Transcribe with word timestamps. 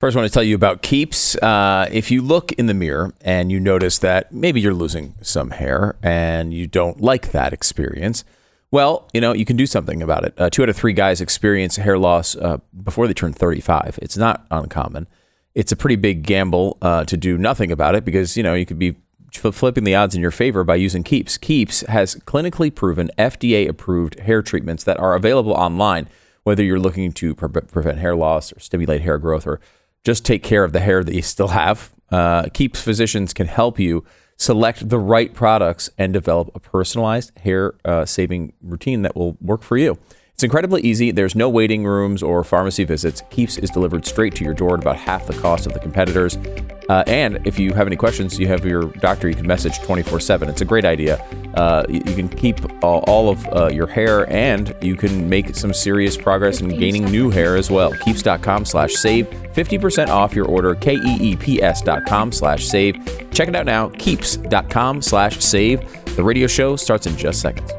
First, 0.00 0.16
I 0.16 0.20
want 0.20 0.30
to 0.30 0.34
tell 0.34 0.44
you 0.44 0.54
about 0.54 0.82
Keeps. 0.82 1.34
Uh, 1.34 1.88
if 1.90 2.08
you 2.08 2.22
look 2.22 2.52
in 2.52 2.66
the 2.66 2.74
mirror 2.74 3.12
and 3.20 3.50
you 3.50 3.58
notice 3.58 3.98
that 3.98 4.32
maybe 4.32 4.60
you're 4.60 4.72
losing 4.72 5.16
some 5.22 5.50
hair 5.50 5.96
and 6.04 6.54
you 6.54 6.68
don't 6.68 7.00
like 7.00 7.32
that 7.32 7.52
experience, 7.52 8.22
well, 8.70 9.08
you 9.12 9.20
know, 9.20 9.32
you 9.32 9.44
can 9.44 9.56
do 9.56 9.66
something 9.66 10.00
about 10.00 10.24
it. 10.24 10.34
Uh, 10.38 10.50
two 10.50 10.62
out 10.62 10.68
of 10.68 10.76
three 10.76 10.92
guys 10.92 11.20
experience 11.20 11.74
hair 11.76 11.98
loss 11.98 12.36
uh, 12.36 12.58
before 12.84 13.08
they 13.08 13.12
turn 13.12 13.32
35. 13.32 13.98
It's 14.00 14.16
not 14.16 14.46
uncommon. 14.52 15.08
It's 15.56 15.72
a 15.72 15.76
pretty 15.76 15.96
big 15.96 16.22
gamble 16.22 16.78
uh, 16.80 17.04
to 17.06 17.16
do 17.16 17.36
nothing 17.36 17.72
about 17.72 17.96
it 17.96 18.04
because, 18.04 18.36
you 18.36 18.44
know, 18.44 18.54
you 18.54 18.66
could 18.66 18.78
be 18.78 18.94
flipping 19.32 19.82
the 19.82 19.96
odds 19.96 20.14
in 20.14 20.20
your 20.20 20.30
favor 20.30 20.62
by 20.62 20.76
using 20.76 21.02
Keeps. 21.02 21.36
Keeps 21.38 21.80
has 21.80 22.14
clinically 22.14 22.72
proven 22.72 23.10
FDA 23.18 23.68
approved 23.68 24.20
hair 24.20 24.42
treatments 24.42 24.84
that 24.84 25.00
are 25.00 25.16
available 25.16 25.54
online, 25.54 26.08
whether 26.44 26.62
you're 26.62 26.78
looking 26.78 27.10
to 27.14 27.34
pre- 27.34 27.62
prevent 27.62 27.98
hair 27.98 28.14
loss 28.14 28.52
or 28.52 28.60
stimulate 28.60 29.00
hair 29.00 29.18
growth 29.18 29.44
or 29.44 29.58
just 30.08 30.24
take 30.24 30.42
care 30.42 30.64
of 30.64 30.72
the 30.72 30.80
hair 30.80 31.04
that 31.04 31.14
you 31.14 31.20
still 31.20 31.48
have. 31.48 31.92
Uh, 32.10 32.44
Keeps 32.54 32.80
physicians 32.80 33.34
can 33.34 33.46
help 33.46 33.78
you 33.78 34.06
select 34.38 34.88
the 34.88 34.98
right 34.98 35.34
products 35.34 35.90
and 35.98 36.14
develop 36.14 36.50
a 36.54 36.58
personalized 36.58 37.38
hair 37.40 37.74
uh, 37.84 38.06
saving 38.06 38.54
routine 38.62 39.02
that 39.02 39.14
will 39.14 39.36
work 39.42 39.62
for 39.62 39.76
you. 39.76 39.98
It's 40.38 40.44
incredibly 40.44 40.82
easy. 40.82 41.10
There's 41.10 41.34
no 41.34 41.48
waiting 41.48 41.84
rooms 41.84 42.22
or 42.22 42.44
pharmacy 42.44 42.84
visits. 42.84 43.24
Keeps 43.28 43.58
is 43.58 43.70
delivered 43.70 44.06
straight 44.06 44.36
to 44.36 44.44
your 44.44 44.54
door 44.54 44.74
at 44.74 44.80
about 44.82 44.94
half 44.94 45.26
the 45.26 45.32
cost 45.32 45.66
of 45.66 45.72
the 45.72 45.80
competitors. 45.80 46.38
Uh, 46.88 47.02
and 47.08 47.44
if 47.44 47.58
you 47.58 47.72
have 47.72 47.88
any 47.88 47.96
questions, 47.96 48.38
you 48.38 48.46
have 48.46 48.64
your 48.64 48.84
doctor 48.84 49.28
you 49.28 49.34
can 49.34 49.48
message 49.48 49.80
24 49.80 50.20
7. 50.20 50.48
It's 50.48 50.60
a 50.60 50.64
great 50.64 50.84
idea. 50.84 51.16
Uh, 51.54 51.84
you, 51.88 51.96
you, 52.06 52.14
can 52.14 52.28
keep 52.28 52.60
all, 52.84 53.02
all 53.08 53.30
of 53.30 53.44
uh, 53.48 53.68
your 53.72 53.88
hair 53.88 54.32
and 54.32 54.76
you 54.80 54.94
can 54.94 55.28
make 55.28 55.56
some 55.56 55.74
serious 55.74 56.16
progress 56.16 56.60
in 56.60 56.68
gaining 56.68 57.06
new 57.06 57.30
hair 57.30 57.56
as 57.56 57.68
well. 57.68 57.90
Keeps.com 58.04 58.64
slash 58.64 58.92
save. 58.92 59.26
50% 59.26 60.06
off 60.06 60.36
your 60.36 60.46
order. 60.46 60.76
K 60.76 60.94
E 60.94 61.16
E 61.20 61.34
P 61.34 61.60
S.com 61.60 62.30
slash 62.30 62.64
save. 62.64 62.94
Check 63.32 63.48
it 63.48 63.56
out 63.56 63.66
now. 63.66 63.88
Keeps.com 63.88 65.02
slash 65.02 65.40
save. 65.40 66.14
The 66.14 66.22
radio 66.22 66.46
show 66.46 66.76
starts 66.76 67.08
in 67.08 67.16
just 67.16 67.40
seconds. 67.40 67.72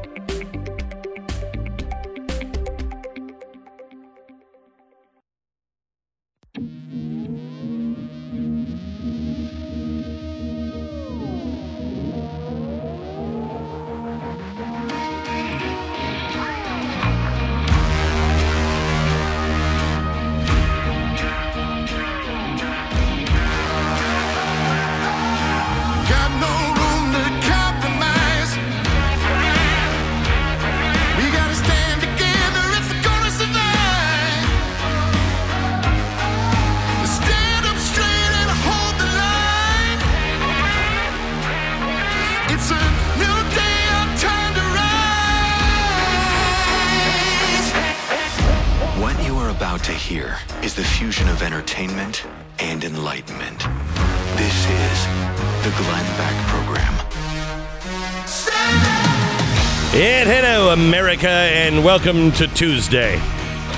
Welcome 61.84 62.32
to 62.32 62.46
Tuesday. 62.48 63.16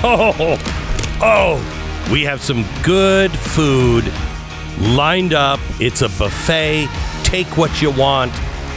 Oh, 0.01 0.57
oh, 1.21 2.09
we 2.11 2.23
have 2.23 2.41
some 2.41 2.65
good 2.83 3.31
food 3.31 4.05
lined 4.79 5.33
up. 5.33 5.59
It's 5.79 6.01
a 6.01 6.09
buffet. 6.09 6.87
Take 7.23 7.57
what 7.57 7.81
you 7.81 7.91
want, 7.91 8.31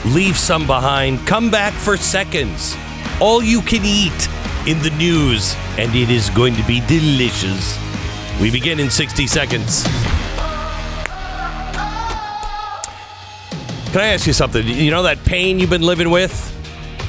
leave 0.07 0.37
some 0.37 0.67
behind, 0.67 1.25
come 1.27 1.49
back 1.49 1.75
for 1.75 1.97
seconds. 1.97 2.77
All 3.21 3.43
you 3.43 3.61
can 3.61 3.85
eat 3.85 4.29
in 4.67 4.83
the 4.83 4.93
news, 4.99 5.55
and 5.79 5.95
it 5.95 6.11
is 6.11 6.29
going 6.31 6.57
to 6.57 6.67
be 6.67 6.81
delicious. 6.87 7.79
We 8.41 8.51
begin 8.51 8.81
in 8.81 8.91
60 8.91 9.29
seconds. 9.29 9.85
Can 13.93 14.01
I 14.01 14.07
ask 14.15 14.27
you 14.27 14.33
something? 14.33 14.67
You 14.67 14.91
know 14.91 15.05
that 15.05 15.25
pain 15.25 15.61
you've 15.61 15.71
been 15.71 15.83
living 15.83 16.11
with? 16.11 16.56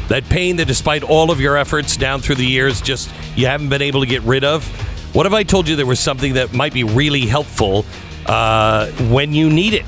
That 0.09 0.23
pain 0.29 0.56
that, 0.57 0.66
despite 0.66 1.03
all 1.03 1.31
of 1.31 1.41
your 1.41 1.57
efforts 1.57 1.97
down 1.97 2.22
through 2.22 2.35
the 2.35 2.45
years, 2.45 2.81
just 2.81 3.12
you 3.35 3.47
haven't 3.47 3.69
been 3.69 3.81
able 3.81 4.00
to 4.01 4.07
get 4.07 4.22
rid 4.23 4.44
of. 4.44 4.66
What 5.13 5.25
if 5.25 5.34
I 5.34 5.44
told 5.44 5.68
you 5.68 5.75
there 5.75 5.85
was 5.85 6.00
something 6.00 6.34
that 6.35 6.53
might 6.53 6.73
be 6.73 6.84
really 6.84 7.25
helpful 7.25 7.85
uh, 8.25 8.90
when 9.09 9.34
you 9.34 9.50
need 9.50 9.73
it? 9.73 9.85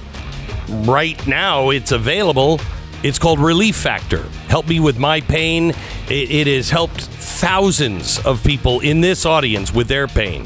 Right 0.70 1.26
now, 1.28 1.70
it's 1.70 1.92
available. 1.92 2.60
It's 3.02 3.18
called 3.18 3.40
Relief 3.40 3.76
Factor. 3.76 4.24
Help 4.48 4.68
me 4.68 4.80
with 4.80 5.00
my 5.00 5.22
pain. 5.22 5.70
It, 6.10 6.32
it 6.32 6.48
has 6.48 6.70
helped 6.70 7.02
thousands 7.02 8.20
of 8.26 8.44
people 8.44 8.82
in 8.82 9.02
this 9.02 9.26
audience 9.26 9.74
with 9.74 9.88
their 9.88 10.08
pain. 10.08 10.46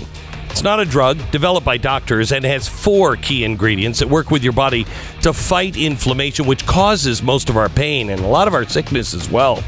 It's 0.53 0.61
not 0.61 0.79
a 0.79 0.85
drug 0.85 1.17
developed 1.31 1.65
by 1.65 1.77
doctors 1.77 2.31
and 2.31 2.45
has 2.45 2.69
four 2.69 3.15
key 3.15 3.43
ingredients 3.43 3.97
that 3.97 4.07
work 4.07 4.29
with 4.29 4.43
your 4.43 4.53
body 4.53 4.85
to 5.23 5.33
fight 5.33 5.75
inflammation, 5.75 6.45
which 6.45 6.63
causes 6.67 7.23
most 7.23 7.49
of 7.49 7.57
our 7.57 7.69
pain 7.69 8.11
and 8.11 8.21
a 8.21 8.27
lot 8.27 8.47
of 8.47 8.53
our 8.53 8.63
sickness 8.63 9.15
as 9.15 9.27
well. 9.31 9.63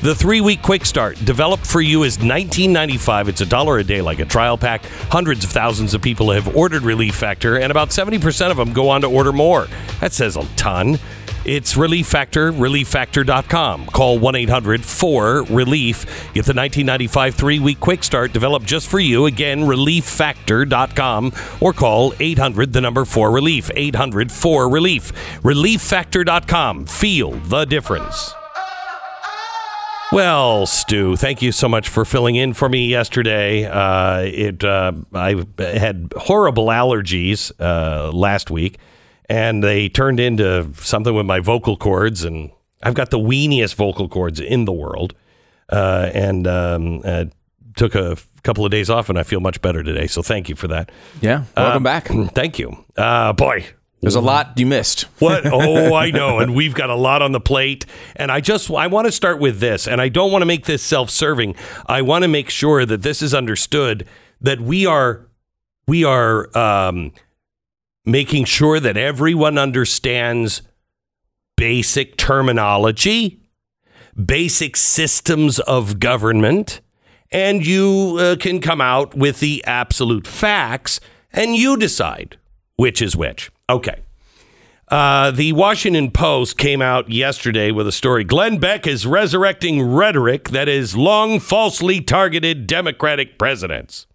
The 0.00 0.14
three 0.14 0.40
week 0.40 0.62
quick 0.62 0.86
start 0.86 1.22
developed 1.24 1.66
for 1.66 1.80
you 1.80 2.04
is 2.04 2.18
$19.95. 2.18 3.26
It's 3.26 3.40
a 3.40 3.46
dollar 3.46 3.78
a 3.78 3.84
day, 3.84 4.00
like 4.00 4.20
a 4.20 4.24
trial 4.24 4.56
pack. 4.56 4.84
Hundreds 5.10 5.42
of 5.42 5.50
thousands 5.50 5.92
of 5.92 6.02
people 6.02 6.30
have 6.30 6.56
ordered 6.56 6.82
Relief 6.82 7.16
Factor, 7.16 7.56
and 7.56 7.72
about 7.72 7.88
70% 7.88 8.52
of 8.52 8.56
them 8.56 8.72
go 8.72 8.90
on 8.90 9.00
to 9.00 9.08
order 9.08 9.32
more. 9.32 9.66
That 10.00 10.12
says 10.12 10.36
a 10.36 10.44
ton. 10.54 11.00
It's 11.48 11.78
Relief 11.78 12.06
Factor, 12.06 12.52
relieffactor.com. 12.52 13.86
Call 13.86 14.18
1 14.18 14.34
800 14.34 14.84
4 14.84 15.44
Relief. 15.44 16.04
Get 16.34 16.44
the 16.44 16.52
1995 16.52 17.34
three 17.34 17.58
week 17.58 17.80
quick 17.80 18.04
start 18.04 18.34
developed 18.34 18.66
just 18.66 18.86
for 18.86 18.98
you. 18.98 19.24
Again, 19.24 19.62
relieffactor.com 19.62 21.32
or 21.62 21.72
call 21.72 22.12
800 22.20 22.74
the 22.74 22.82
number 22.82 23.06
4 23.06 23.30
Relief. 23.30 23.70
800 23.74 24.30
4 24.30 24.68
Relief. 24.68 25.40
Relieffactor.com. 25.40 26.84
Feel 26.84 27.30
the 27.30 27.64
difference. 27.64 28.34
Well, 30.12 30.66
Stu, 30.66 31.16
thank 31.16 31.40
you 31.40 31.52
so 31.52 31.66
much 31.66 31.88
for 31.88 32.04
filling 32.04 32.36
in 32.36 32.52
for 32.52 32.68
me 32.68 32.88
yesterday. 32.88 33.64
Uh, 33.64 34.20
it 34.20 34.62
uh, 34.62 34.92
I 35.14 35.46
had 35.58 36.12
horrible 36.14 36.66
allergies 36.66 37.52
uh, 37.58 38.12
last 38.12 38.50
week 38.50 38.78
and 39.28 39.62
they 39.62 39.88
turned 39.88 40.20
into 40.20 40.68
something 40.74 41.14
with 41.14 41.26
my 41.26 41.40
vocal 41.40 41.76
cords, 41.76 42.24
and 42.24 42.50
I've 42.82 42.94
got 42.94 43.10
the 43.10 43.18
weeniest 43.18 43.74
vocal 43.74 44.08
cords 44.08 44.40
in 44.40 44.64
the 44.64 44.72
world. 44.72 45.14
Uh, 45.70 46.10
and 46.14 46.46
um, 46.46 47.02
uh, 47.04 47.26
took 47.76 47.94
a 47.94 48.16
couple 48.42 48.64
of 48.64 48.70
days 48.70 48.90
off, 48.90 49.08
and 49.08 49.18
I 49.18 49.22
feel 49.22 49.40
much 49.40 49.62
better 49.62 49.82
today. 49.82 50.06
So 50.06 50.22
thank 50.22 50.48
you 50.48 50.56
for 50.56 50.68
that. 50.68 50.90
Yeah, 51.20 51.44
welcome 51.56 51.82
uh, 51.82 51.90
back. 51.90 52.08
Thank 52.34 52.58
you, 52.58 52.84
uh, 52.96 53.32
boy. 53.32 53.66
There's 54.00 54.14
a 54.14 54.20
lot 54.20 54.58
you 54.58 54.66
missed. 54.66 55.02
What? 55.18 55.44
Oh, 55.46 55.94
I 55.94 56.10
know, 56.10 56.38
and 56.40 56.54
we've 56.54 56.74
got 56.74 56.90
a 56.90 56.94
lot 56.94 57.22
on 57.22 57.32
the 57.32 57.40
plate. 57.40 57.84
And 58.16 58.30
I 58.30 58.40
just 58.40 58.70
I 58.70 58.86
want 58.86 59.06
to 59.06 59.12
start 59.12 59.40
with 59.40 59.60
this, 59.60 59.88
and 59.88 60.00
I 60.00 60.08
don't 60.08 60.30
want 60.30 60.42
to 60.42 60.46
make 60.46 60.66
this 60.66 60.82
self-serving. 60.82 61.56
I 61.86 62.02
want 62.02 62.22
to 62.22 62.28
make 62.28 62.50
sure 62.50 62.84
that 62.84 63.02
this 63.02 63.22
is 63.22 63.34
understood 63.34 64.06
that 64.40 64.60
we 64.60 64.86
are 64.86 65.26
we 65.86 66.04
are. 66.04 66.56
Um, 66.56 67.12
making 68.08 68.44
sure 68.46 68.80
that 68.80 68.96
everyone 68.96 69.58
understands 69.58 70.62
basic 71.56 72.16
terminology, 72.16 73.40
basic 74.24 74.76
systems 74.76 75.58
of 75.60 76.00
government, 76.00 76.80
and 77.30 77.66
you 77.66 78.16
uh, 78.18 78.36
can 78.36 78.60
come 78.60 78.80
out 78.80 79.14
with 79.14 79.40
the 79.40 79.62
absolute 79.66 80.26
facts 80.26 81.00
and 81.32 81.54
you 81.54 81.76
decide 81.76 82.38
which 82.76 83.02
is 83.02 83.16
which. 83.16 83.50
Okay. 83.68 84.02
Uh, 84.86 85.30
the 85.30 85.52
Washington 85.52 86.10
Post 86.10 86.56
came 86.56 86.80
out 86.80 87.10
yesterday 87.10 87.70
with 87.70 87.86
a 87.86 87.92
story. 87.92 88.24
Glenn 88.24 88.58
Beck 88.58 88.86
is 88.86 89.06
resurrecting 89.06 89.82
rhetoric 89.82 90.48
that 90.50 90.66
has 90.66 90.96
long 90.96 91.40
falsely 91.40 92.00
targeted 92.00 92.66
Democratic 92.66 93.36
presidents. 93.38 94.06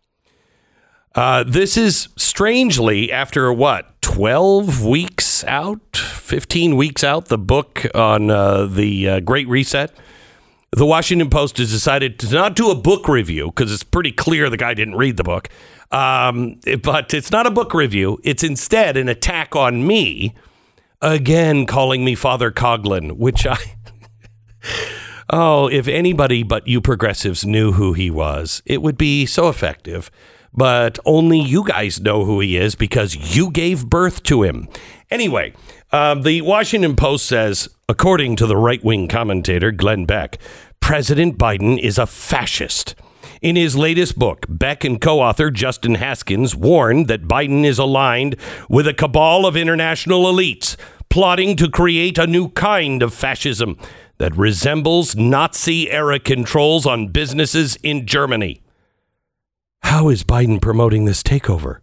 Uh, 1.15 1.43
this 1.43 1.77
is 1.77 2.09
strangely 2.17 3.11
after 3.11 3.53
what, 3.53 4.01
12 4.01 4.83
weeks 4.83 5.43
out, 5.43 5.95
15 5.95 6.75
weeks 6.75 7.03
out, 7.03 7.27
the 7.27 7.37
book 7.37 7.85
on 7.93 8.31
uh, 8.31 8.65
the 8.65 9.07
uh, 9.07 9.19
Great 9.19 9.47
Reset. 9.47 9.91
The 10.71 10.87
Washington 10.87 11.29
Post 11.29 11.59
has 11.59 11.69
decided 11.69 12.17
to 12.19 12.33
not 12.33 12.55
do 12.55 12.71
a 12.71 12.75
book 12.75 13.07
review 13.07 13.47
because 13.47 13.71
it's 13.71 13.83
pretty 13.83 14.11
clear 14.11 14.49
the 14.49 14.57
guy 14.57 14.73
didn't 14.73 14.95
read 14.95 15.17
the 15.17 15.23
book. 15.23 15.49
Um, 15.91 16.59
but 16.81 17.13
it's 17.13 17.31
not 17.31 17.45
a 17.45 17.51
book 17.51 17.75
review. 17.75 18.19
It's 18.23 18.43
instead 18.43 18.97
an 18.97 19.07
attack 19.07 19.55
on 19.55 19.85
me, 19.85 20.33
again 20.99 21.67
calling 21.67 22.03
me 22.03 22.15
Father 22.15 22.51
Coughlin, 22.51 23.17
which 23.17 23.45
I. 23.45 23.57
oh, 25.29 25.67
if 25.67 25.87
anybody 25.87 26.41
but 26.41 26.67
you 26.67 26.81
progressives 26.81 27.45
knew 27.45 27.73
who 27.73 27.93
he 27.93 28.09
was, 28.09 28.63
it 28.65 28.81
would 28.81 28.97
be 28.97 29.27
so 29.27 29.49
effective. 29.49 30.09
But 30.53 30.99
only 31.05 31.39
you 31.39 31.63
guys 31.63 31.99
know 31.99 32.25
who 32.25 32.39
he 32.39 32.57
is 32.57 32.75
because 32.75 33.35
you 33.35 33.49
gave 33.49 33.87
birth 33.87 34.23
to 34.23 34.43
him. 34.43 34.67
Anyway, 35.09 35.53
um, 35.91 36.21
the 36.21 36.41
Washington 36.41 36.95
Post 36.95 37.25
says, 37.25 37.69
according 37.89 38.35
to 38.37 38.47
the 38.47 38.57
right 38.57 38.83
wing 38.83 39.07
commentator 39.07 39.71
Glenn 39.71 40.05
Beck, 40.05 40.37
President 40.79 41.37
Biden 41.37 41.79
is 41.79 41.97
a 41.97 42.05
fascist. 42.05 42.95
In 43.41 43.55
his 43.55 43.75
latest 43.75 44.17
book, 44.17 44.45
Beck 44.47 44.83
and 44.83 45.01
co 45.01 45.19
author 45.19 45.51
Justin 45.51 45.95
Haskins 45.95 46.55
warned 46.55 47.07
that 47.09 47.27
Biden 47.27 47.65
is 47.65 47.77
aligned 47.77 48.37
with 48.69 48.87
a 48.87 48.93
cabal 48.93 49.45
of 49.45 49.57
international 49.57 50.23
elites 50.23 50.77
plotting 51.09 51.55
to 51.57 51.69
create 51.69 52.17
a 52.17 52.25
new 52.25 52.49
kind 52.49 53.03
of 53.03 53.13
fascism 53.13 53.77
that 54.17 54.35
resembles 54.35 55.15
Nazi 55.15 55.91
era 55.91 56.19
controls 56.19 56.85
on 56.85 57.09
businesses 57.09 57.75
in 57.83 58.07
Germany. 58.07 58.62
How 59.83 60.09
is 60.09 60.23
Biden 60.23 60.61
promoting 60.61 61.05
this 61.05 61.21
takeover? 61.21 61.79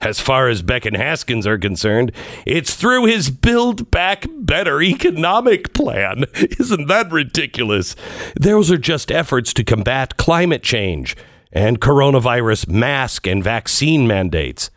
As 0.00 0.20
far 0.20 0.48
as 0.48 0.60
Beck 0.60 0.84
and 0.84 0.96
Haskins 0.96 1.46
are 1.46 1.56
concerned, 1.56 2.12
it's 2.44 2.74
through 2.74 3.06
his 3.06 3.30
Build 3.30 3.90
Back 3.90 4.26
Better 4.28 4.82
economic 4.82 5.72
plan. 5.72 6.24
Isn't 6.34 6.88
that 6.88 7.10
ridiculous? 7.10 7.96
Those 8.38 8.70
are 8.70 8.76
just 8.76 9.10
efforts 9.10 9.54
to 9.54 9.64
combat 9.64 10.16
climate 10.16 10.62
change 10.62 11.16
and 11.52 11.80
coronavirus 11.80 12.68
mask 12.68 13.26
and 13.26 13.42
vaccine 13.42 14.06
mandates. 14.06 14.70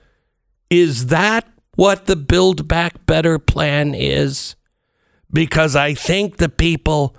Is 0.70 1.08
that 1.08 1.48
what 1.76 2.06
the 2.06 2.16
Build 2.16 2.68
Back 2.68 3.06
Better 3.06 3.40
plan 3.40 3.94
is? 3.94 4.56
Because 5.34 5.76
I 5.76 5.94
think 5.94 6.38
the 6.38 6.50
people 6.50 7.16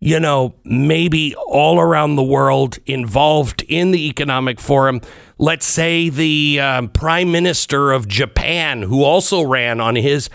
you 0.00 0.20
know, 0.20 0.54
maybe 0.64 1.34
all 1.46 1.80
around 1.80 2.16
the 2.16 2.22
world 2.22 2.78
involved 2.86 3.62
in 3.68 3.90
the 3.90 4.08
economic 4.08 4.60
forum. 4.60 5.00
Let's 5.38 5.66
say 5.66 6.08
the 6.08 6.60
um, 6.60 6.88
prime 6.88 7.32
minister 7.32 7.92
of 7.92 8.06
Japan, 8.06 8.82
who 8.82 9.02
also 9.02 9.42
ran 9.42 9.80
on 9.80 9.96
his 9.96 10.30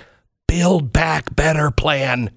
Build 0.47 0.91
Back 0.91 1.35
Better 1.35 1.71
plan, 1.71 2.31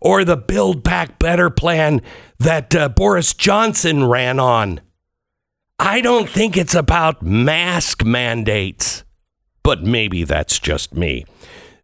or 0.00 0.24
the 0.24 0.36
Build 0.36 0.82
Back 0.82 1.18
Better 1.18 1.50
plan 1.50 2.02
that 2.38 2.74
uh, 2.74 2.88
Boris 2.88 3.34
Johnson 3.34 4.04
ran 4.04 4.38
on. 4.38 4.80
I 5.78 6.00
don't 6.00 6.28
think 6.28 6.56
it's 6.56 6.74
about 6.74 7.22
mask 7.22 8.04
mandates, 8.04 9.02
but 9.62 9.82
maybe 9.82 10.24
that's 10.24 10.58
just 10.58 10.94
me. 10.94 11.24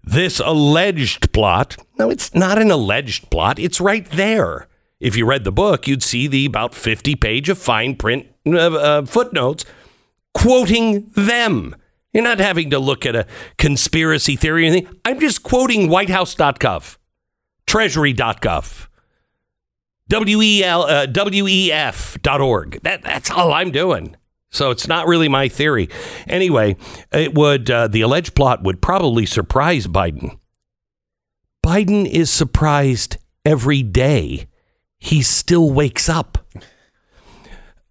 This 0.04 0.38
alleged 0.38 1.32
plot, 1.32 1.76
no, 1.98 2.08
it's 2.10 2.32
not 2.34 2.58
an 2.58 2.70
alleged 2.70 3.30
plot, 3.30 3.58
it's 3.58 3.80
right 3.80 4.08
there 4.10 4.68
if 5.00 5.16
you 5.16 5.26
read 5.26 5.44
the 5.44 5.52
book, 5.52 5.86
you'd 5.86 6.02
see 6.02 6.26
the 6.26 6.46
about 6.46 6.74
50 6.74 7.14
page 7.16 7.48
of 7.48 7.58
fine 7.58 7.96
print 7.96 8.26
uh, 8.46 8.56
uh, 8.56 9.06
footnotes 9.06 9.64
quoting 10.36 11.08
them. 11.16 11.74
You're 12.12 12.22
not 12.22 12.40
having 12.40 12.68
to 12.70 12.78
look 12.78 13.06
at 13.06 13.16
a 13.16 13.26
conspiracy 13.56 14.36
theory 14.36 14.64
or 14.64 14.66
anything. 14.68 15.00
I'm 15.04 15.18
just 15.18 15.42
quoting 15.42 15.88
whitehouse.gov, 15.88 16.98
treasury.gov, 17.66 18.88
W-E-L, 20.08 20.82
uh, 20.82 21.06
WEF.org. 21.06 22.82
That, 22.82 23.02
that's 23.02 23.30
all 23.30 23.52
I'm 23.54 23.70
doing. 23.70 24.16
So 24.50 24.70
it's 24.70 24.86
not 24.86 25.06
really 25.06 25.28
my 25.28 25.48
theory. 25.48 25.88
Anyway, 26.26 26.76
it 27.12 27.34
would 27.34 27.70
uh, 27.70 27.88
the 27.88 28.02
alleged 28.02 28.34
plot 28.34 28.62
would 28.62 28.82
probably 28.82 29.24
surprise 29.24 29.86
Biden. 29.86 30.38
Biden 31.64 32.06
is 32.06 32.30
surprised 32.30 33.16
every 33.44 33.82
day 33.82 34.48
he 34.98 35.22
still 35.22 35.70
wakes 35.70 36.08
up. 36.08 36.38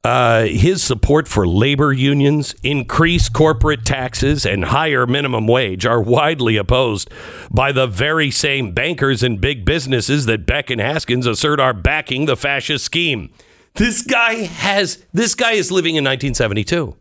Uh, 0.06 0.44
his 0.46 0.84
support 0.84 1.28
for 1.28 1.48
labor 1.48 1.92
unions, 1.92 2.54
increased 2.62 3.34
corporate 3.34 3.84
taxes, 3.84 4.46
and 4.46 4.66
higher 4.66 5.08
minimum 5.08 5.48
wage 5.48 5.84
are 5.84 6.00
widely 6.00 6.58
opposed 6.58 7.10
by 7.50 7.72
the 7.72 7.88
very 7.88 8.30
same 8.30 8.72
bankers 8.72 9.24
and 9.24 9.42
big 9.42 9.66
businesses 9.66 10.28
that 10.28 10.46
Beck 10.46 10.70
and 10.70 10.80
Haskins 10.80 11.26
assert 11.26 11.60
are 11.60 11.74
backing 11.74 12.28
the 12.28 12.38
fascist 12.38 12.86
scheme. 12.86 13.32
This 13.74 14.04
guy 14.04 14.44
has 14.44 15.04
this 15.12 15.34
guy 15.34 15.54
is 15.54 15.72
living 15.72 15.96
in 15.96 16.04
1972. 16.04 16.96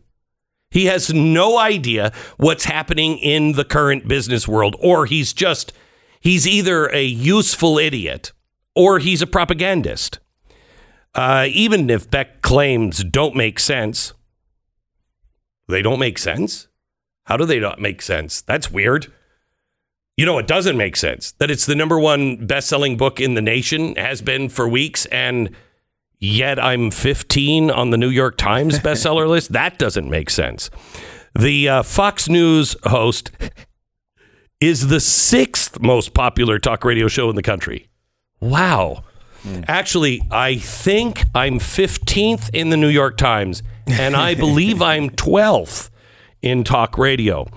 He 0.71 0.85
has 0.87 1.13
no 1.13 1.59
idea 1.59 2.11
what's 2.37 2.65
happening 2.65 3.19
in 3.19 3.51
the 3.51 3.63
current 3.63 4.07
business 4.07 4.47
world, 4.47 4.75
or 4.79 5.05
he's 5.05 5.31
just 5.31 5.73
he's 6.19 6.47
either 6.47 6.87
a 6.87 7.03
useful 7.03 7.77
idiot 7.77 8.31
or 8.75 8.99
he's 8.99 9.21
a 9.21 9.27
propagandist. 9.27 10.19
Uh, 11.13 11.47
even 11.49 11.89
if 11.89 12.11
Beck 12.11 12.41
claims 12.41 13.03
don't 13.03 13.35
make 13.35 13.59
sense, 13.59 14.13
they 15.67 15.81
don't 15.81 15.99
make 15.99 16.17
sense. 16.17 16.67
How 17.23 17.37
do 17.37 17.45
they 17.45 17.59
not 17.59 17.79
make 17.79 18.01
sense? 18.01 18.41
That's 18.41 18.69
weird. 18.69 19.11
You 20.17 20.25
know, 20.25 20.37
it 20.37 20.47
doesn't 20.47 20.77
make 20.77 20.95
sense 20.95 21.31
that 21.33 21.49
it's 21.49 21.65
the 21.65 21.75
number 21.75 21.99
one 21.99 22.45
best 22.45 22.67
selling 22.67 22.97
book 22.97 23.19
in 23.19 23.33
the 23.33 23.41
nation, 23.41 23.95
has 23.95 24.21
been 24.21 24.49
for 24.49 24.67
weeks, 24.67 25.05
and 25.07 25.49
yet 26.19 26.61
I'm 26.63 26.91
15 26.91 27.71
on 27.71 27.89
the 27.89 27.97
New 27.97 28.09
York 28.09 28.37
Times 28.37 28.79
bestseller 28.79 29.27
list. 29.29 29.53
That 29.53 29.77
doesn't 29.77 30.09
make 30.09 30.29
sense. 30.29 30.69
The 31.37 31.67
uh, 31.67 31.83
Fox 31.83 32.29
News 32.29 32.75
host 32.83 33.31
is 34.61 34.87
the 34.87 35.01
sixth 35.01 35.81
most 35.81 36.13
popular 36.13 36.59
talk 36.59 36.85
radio 36.85 37.07
show 37.07 37.29
in 37.29 37.35
the 37.35 37.43
country. 37.43 37.89
Wow. 38.39 39.03
Mm. 39.43 39.65
Actually, 39.67 40.21
I 40.31 40.57
think 40.57 41.23
I'm 41.35 41.59
15th 41.59 42.49
in 42.53 42.69
the 42.69 42.77
New 42.77 42.89
York 42.89 43.17
Times, 43.17 43.63
and 43.87 44.15
I 44.15 44.35
believe 44.45 44.81
I'm 44.81 45.09
12th 45.11 45.89
in 46.41 46.63
talk 46.63 46.97
radio. 46.97 47.47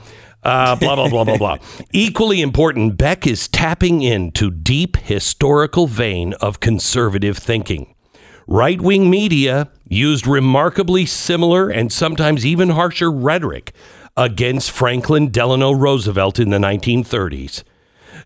Uh, 0.42 0.76
blah, 0.76 0.94
blah, 0.94 1.08
blah, 1.08 1.24
blah, 1.24 1.36
blah. 1.36 1.58
Equally 1.92 2.40
important, 2.40 2.96
Beck 2.96 3.26
is 3.26 3.48
tapping 3.48 4.02
into 4.02 4.50
deep 4.50 4.96
historical 4.96 5.86
vein 5.86 6.32
of 6.34 6.60
conservative 6.60 7.36
thinking. 7.36 7.94
Right 8.46 8.80
wing 8.80 9.10
media 9.10 9.70
used 9.88 10.26
remarkably 10.26 11.04
similar 11.04 11.68
and 11.68 11.92
sometimes 11.92 12.46
even 12.46 12.70
harsher 12.70 13.10
rhetoric 13.10 13.72
against 14.16 14.70
Franklin 14.70 15.30
Delano 15.30 15.72
Roosevelt 15.72 16.38
in 16.38 16.50
the 16.50 16.58
1930s. 16.58 17.62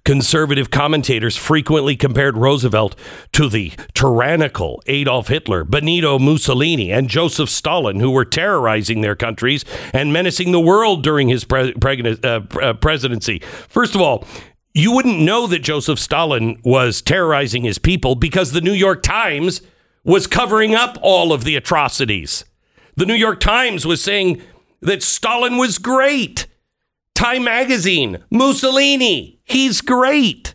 Conservative 0.05 0.69
commentators 0.71 1.37
frequently 1.37 1.95
compared 1.95 2.37
Roosevelt 2.37 2.97
to 3.33 3.49
the 3.49 3.73
tyrannical 3.95 4.83
Adolf 4.87 5.29
Hitler, 5.29 5.63
Benito 5.63 6.19
Mussolini, 6.19 6.91
and 6.91 7.09
Joseph 7.09 7.49
Stalin, 7.49 8.01
who 8.01 8.11
were 8.11 8.25
terrorizing 8.25 9.01
their 9.01 9.15
countries 9.15 9.65
and 9.93 10.13
menacing 10.13 10.51
the 10.51 10.59
world 10.61 11.05
during 11.05 11.29
his 11.29 11.45
pre- 11.45 11.73
uh, 11.73 12.41
uh, 12.61 12.73
presidency. 12.75 13.39
First 13.69 13.95
of 13.95 14.01
all, 14.01 14.27
you 14.75 14.91
wouldn't 14.93 15.21
know 15.21 15.47
that 15.47 15.61
Joseph 15.61 16.01
Stalin 16.01 16.61
was 16.65 17.01
terrorizing 17.01 17.63
his 17.63 17.79
people 17.79 18.17
because 18.17 18.51
the 18.51 18.61
New 18.61 18.73
York 18.73 19.05
Times 19.05 19.63
was 20.03 20.27
covering 20.27 20.75
up 20.75 20.99
all 21.01 21.33
of 21.33 21.45
the 21.45 21.55
atrocities. 21.55 22.45
The 22.97 23.07
New 23.07 23.15
York 23.15 23.39
Times 23.39 23.87
was 23.87 24.03
saying 24.03 24.43
that 24.81 25.03
Stalin 25.03 25.59
was 25.59 25.79
great. 25.79 26.49
Time 27.15 27.45
Magazine, 27.45 28.19
Mussolini, 28.31 29.41
he's 29.45 29.81
great. 29.81 30.55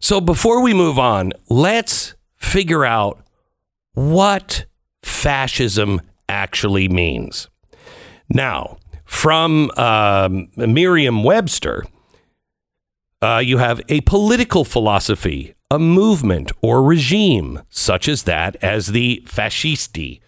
So 0.00 0.20
before 0.20 0.62
we 0.62 0.74
move 0.74 0.98
on, 0.98 1.32
let's 1.48 2.14
figure 2.36 2.84
out 2.84 3.24
what 3.94 4.64
fascism 5.02 6.00
actually 6.28 6.88
means. 6.88 7.48
Now, 8.28 8.78
from 9.04 9.70
um, 9.76 10.48
Merriam 10.56 11.22
Webster, 11.22 11.84
uh, 13.20 13.38
you 13.44 13.58
have 13.58 13.80
a 13.88 14.00
political 14.00 14.64
philosophy, 14.64 15.54
a 15.70 15.78
movement 15.78 16.50
or 16.62 16.82
regime, 16.82 17.60
such 17.68 18.08
as 18.08 18.22
that 18.24 18.56
as 18.56 18.88
the 18.88 19.22
fascisti, 19.26 20.21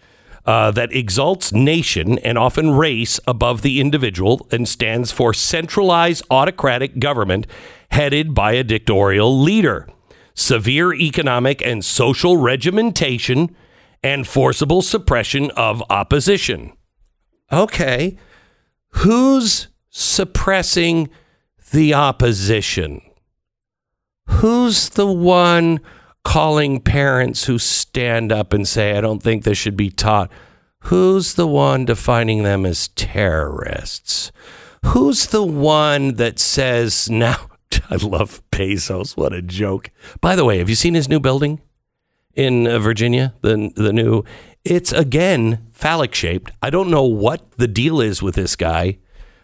uh, 0.45 0.71
that 0.71 0.93
exalts 0.95 1.51
nation 1.51 2.19
and 2.19 2.37
often 2.37 2.71
race 2.71 3.19
above 3.27 3.61
the 3.61 3.81
individual 3.81 4.47
and 4.51 4.67
stands 4.67 5.11
for 5.11 5.33
centralized 5.33 6.25
autocratic 6.29 6.99
government 6.99 7.47
headed 7.91 8.33
by 8.33 8.53
a 8.53 8.63
dictatorial 8.63 9.39
leader, 9.39 9.87
severe 10.33 10.93
economic 10.93 11.61
and 11.65 11.83
social 11.83 12.37
regimentation, 12.37 13.55
and 14.03 14.27
forcible 14.27 14.83
suppression 14.83 15.49
of 15.51 15.81
opposition. 15.89 16.71
Okay, 17.51 18.17
who's 18.89 19.67
suppressing 19.89 21.09
the 21.71 21.93
opposition? 21.93 23.01
Who's 24.27 24.89
the 24.89 25.07
one 25.07 25.79
calling 26.25 26.81
parents 26.81 27.45
who 27.45 27.57
stand 27.57 28.33
up 28.33 28.51
and 28.51 28.67
say, 28.67 28.97
I 28.97 29.01
don't 29.01 29.23
think 29.23 29.43
this 29.43 29.57
should 29.57 29.77
be 29.77 29.89
taught. 29.89 30.29
Who's 30.79 31.35
the 31.35 31.47
one 31.47 31.85
defining 31.85 32.43
them 32.43 32.65
as 32.65 32.89
terrorists? 32.89 34.33
Who's 34.83 35.27
the 35.27 35.43
one 35.43 36.15
that 36.15 36.37
says 36.37 37.09
now? 37.09 37.47
I 37.89 37.95
love 37.95 38.41
Bezos. 38.51 39.15
What 39.15 39.33
a 39.33 39.41
joke. 39.41 39.91
By 40.19 40.35
the 40.35 40.43
way, 40.43 40.57
have 40.57 40.69
you 40.69 40.75
seen 40.75 40.95
his 40.95 41.07
new 41.07 41.19
building 41.19 41.61
in 42.33 42.67
uh, 42.67 42.79
Virginia? 42.79 43.33
The 43.41 43.71
the 43.75 43.93
new 43.93 44.23
it's 44.63 44.91
again 44.91 45.67
phallic 45.71 46.13
shaped. 46.13 46.51
I 46.61 46.69
don't 46.69 46.89
know 46.89 47.03
what 47.03 47.51
the 47.53 47.67
deal 47.67 48.01
is 48.01 48.21
with 48.21 48.35
this 48.35 48.55
guy, 48.55 48.97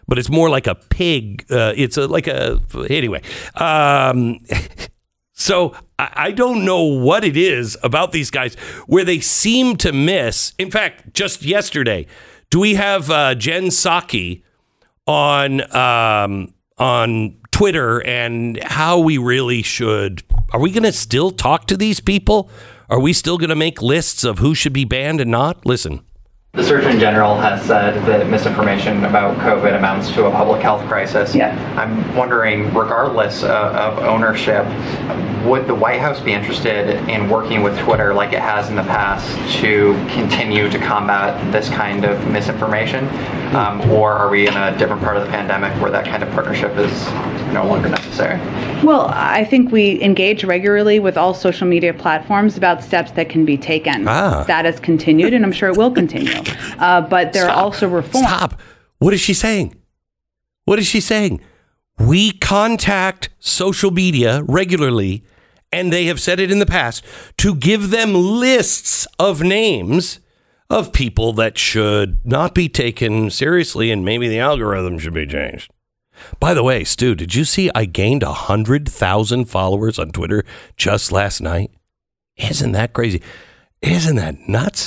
but 0.06 0.18
it's 0.18 0.30
more 0.30 0.50
like 0.50 0.66
a 0.66 0.74
pig. 0.74 1.46
Uh, 1.50 1.72
it's 1.76 1.96
a, 1.96 2.06
like 2.06 2.26
a 2.26 2.60
anyway. 2.88 3.22
Um, 3.54 4.40
so 5.42 5.74
I, 5.98 6.30
don't 6.30 6.64
know 6.64 6.82
what 6.82 7.24
it 7.24 7.36
is 7.36 7.76
about 7.82 8.12
these 8.12 8.30
guys 8.30 8.54
where 8.86 9.04
they 9.04 9.20
seem 9.20 9.76
to 9.78 9.92
miss. 9.92 10.54
In 10.58 10.70
fact, 10.70 11.14
just 11.14 11.42
yesterday, 11.42 12.06
do 12.50 12.60
we 12.60 12.74
have 12.74 13.10
uh, 13.10 13.34
Jen 13.34 13.64
Psaki 13.66 14.42
on 15.06 15.60
um, 15.74 16.54
on 16.78 17.36
Twitter 17.50 18.04
and 18.06 18.62
how 18.62 18.98
we 18.98 19.18
really 19.18 19.62
should? 19.62 20.22
Are 20.52 20.60
we 20.60 20.70
going 20.70 20.82
to 20.84 20.92
still 20.92 21.30
talk 21.30 21.66
to 21.66 21.76
these 21.76 22.00
people? 22.00 22.50
Are 22.88 23.00
we 23.00 23.12
still 23.12 23.38
going 23.38 23.50
to 23.50 23.56
make 23.56 23.80
lists 23.82 24.24
of 24.24 24.38
who 24.38 24.54
should 24.54 24.72
be 24.72 24.84
banned 24.84 25.20
and 25.20 25.30
not? 25.30 25.64
Listen. 25.66 26.04
The 26.54 26.62
Surgeon 26.62 27.00
General 27.00 27.34
has 27.36 27.64
said 27.64 27.94
that 28.04 28.28
misinformation 28.28 29.06
about 29.06 29.38
COVID 29.38 29.74
amounts 29.74 30.10
to 30.10 30.26
a 30.26 30.30
public 30.30 30.60
health 30.60 30.86
crisis. 30.86 31.34
Yeah. 31.34 31.56
I'm 31.78 32.14
wondering, 32.14 32.66
regardless 32.74 33.42
of, 33.42 33.74
of 33.74 33.98
ownership, 34.00 34.66
would 35.46 35.66
the 35.66 35.74
White 35.74 36.00
House 36.00 36.20
be 36.20 36.34
interested 36.34 36.90
in 37.08 37.30
working 37.30 37.62
with 37.62 37.78
Twitter 37.78 38.12
like 38.12 38.34
it 38.34 38.40
has 38.40 38.68
in 38.68 38.76
the 38.76 38.82
past 38.82 39.26
to 39.60 39.94
continue 40.10 40.68
to 40.68 40.78
combat 40.78 41.52
this 41.52 41.70
kind 41.70 42.04
of 42.04 42.30
misinformation? 42.30 43.08
Um, 43.56 43.80
or 43.90 44.12
are 44.12 44.28
we 44.28 44.46
in 44.46 44.54
a 44.54 44.76
different 44.76 45.00
part 45.00 45.16
of 45.16 45.24
the 45.24 45.30
pandemic 45.30 45.72
where 45.80 45.90
that 45.90 46.04
kind 46.04 46.22
of 46.22 46.30
partnership 46.32 46.76
is 46.76 46.92
no 47.52 47.64
longer 47.66 47.88
necessary? 47.88 48.38
Well, 48.82 49.06
I 49.10 49.44
think 49.44 49.72
we 49.72 50.02
engage 50.02 50.44
regularly 50.44 50.98
with 51.00 51.16
all 51.16 51.34
social 51.34 51.66
media 51.66 51.94
platforms 51.94 52.56
about 52.56 52.82
steps 52.82 53.10
that 53.12 53.28
can 53.28 53.44
be 53.44 53.56
taken. 53.56 54.06
Ah. 54.06 54.44
That 54.44 54.64
has 54.64 54.80
continued, 54.80 55.32
and 55.34 55.44
I'm 55.44 55.52
sure 55.52 55.68
it 55.68 55.76
will 55.76 55.90
continue. 55.90 56.41
Uh, 56.78 57.00
but 57.00 57.32
there 57.32 57.44
Stop. 57.44 57.56
are 57.56 57.62
also 57.62 57.88
reforms. 57.88 58.26
Stop. 58.26 58.60
What 58.98 59.14
is 59.14 59.20
she 59.20 59.34
saying? 59.34 59.74
What 60.64 60.78
is 60.78 60.86
she 60.86 61.00
saying? 61.00 61.40
We 61.98 62.32
contact 62.32 63.28
social 63.38 63.90
media 63.90 64.42
regularly, 64.44 65.24
and 65.70 65.92
they 65.92 66.06
have 66.06 66.20
said 66.20 66.40
it 66.40 66.50
in 66.50 66.58
the 66.58 66.66
past 66.66 67.04
to 67.38 67.54
give 67.54 67.90
them 67.90 68.14
lists 68.14 69.06
of 69.18 69.42
names 69.42 70.20
of 70.70 70.92
people 70.92 71.32
that 71.34 71.58
should 71.58 72.18
not 72.24 72.54
be 72.54 72.68
taken 72.68 73.30
seriously, 73.30 73.90
and 73.90 74.04
maybe 74.04 74.28
the 74.28 74.38
algorithm 74.38 74.98
should 74.98 75.14
be 75.14 75.26
changed. 75.26 75.70
By 76.40 76.54
the 76.54 76.62
way, 76.62 76.84
Stu, 76.84 77.14
did 77.14 77.34
you 77.34 77.44
see 77.44 77.70
I 77.74 77.84
gained 77.84 78.22
100,000 78.22 79.44
followers 79.46 79.98
on 79.98 80.10
Twitter 80.10 80.44
just 80.76 81.12
last 81.12 81.40
night? 81.40 81.70
Isn't 82.36 82.72
that 82.72 82.92
crazy? 82.92 83.22
Isn't 83.80 84.16
that 84.16 84.48
nuts? 84.48 84.81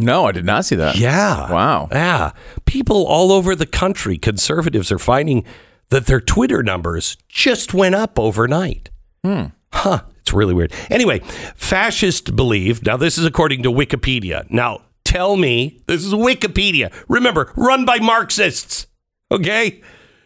No, 0.00 0.26
I 0.26 0.32
did 0.32 0.44
not 0.44 0.64
see 0.64 0.76
that. 0.76 0.96
Yeah. 0.96 1.50
Wow. 1.52 1.88
Yeah. 1.90 2.32
People 2.64 3.06
all 3.06 3.32
over 3.32 3.54
the 3.54 3.66
country, 3.66 4.18
conservatives 4.18 4.90
are 4.92 4.98
finding 4.98 5.44
that 5.90 6.06
their 6.06 6.20
Twitter 6.20 6.62
numbers 6.62 7.16
just 7.28 7.74
went 7.74 7.94
up 7.94 8.18
overnight. 8.18 8.90
Hmm. 9.24 9.46
Huh. 9.72 10.02
It's 10.20 10.32
really 10.32 10.54
weird. 10.54 10.72
Anyway, 10.90 11.18
fascists 11.56 12.30
believe, 12.30 12.84
now 12.84 12.96
this 12.96 13.18
is 13.18 13.24
according 13.24 13.62
to 13.64 13.70
Wikipedia. 13.70 14.48
Now, 14.50 14.82
tell 15.04 15.36
me, 15.36 15.82
this 15.86 16.04
is 16.04 16.14
Wikipedia. 16.14 16.92
Remember, 17.08 17.52
run 17.56 17.84
by 17.84 17.98
Marxists. 17.98 18.86
Okay? 19.30 19.80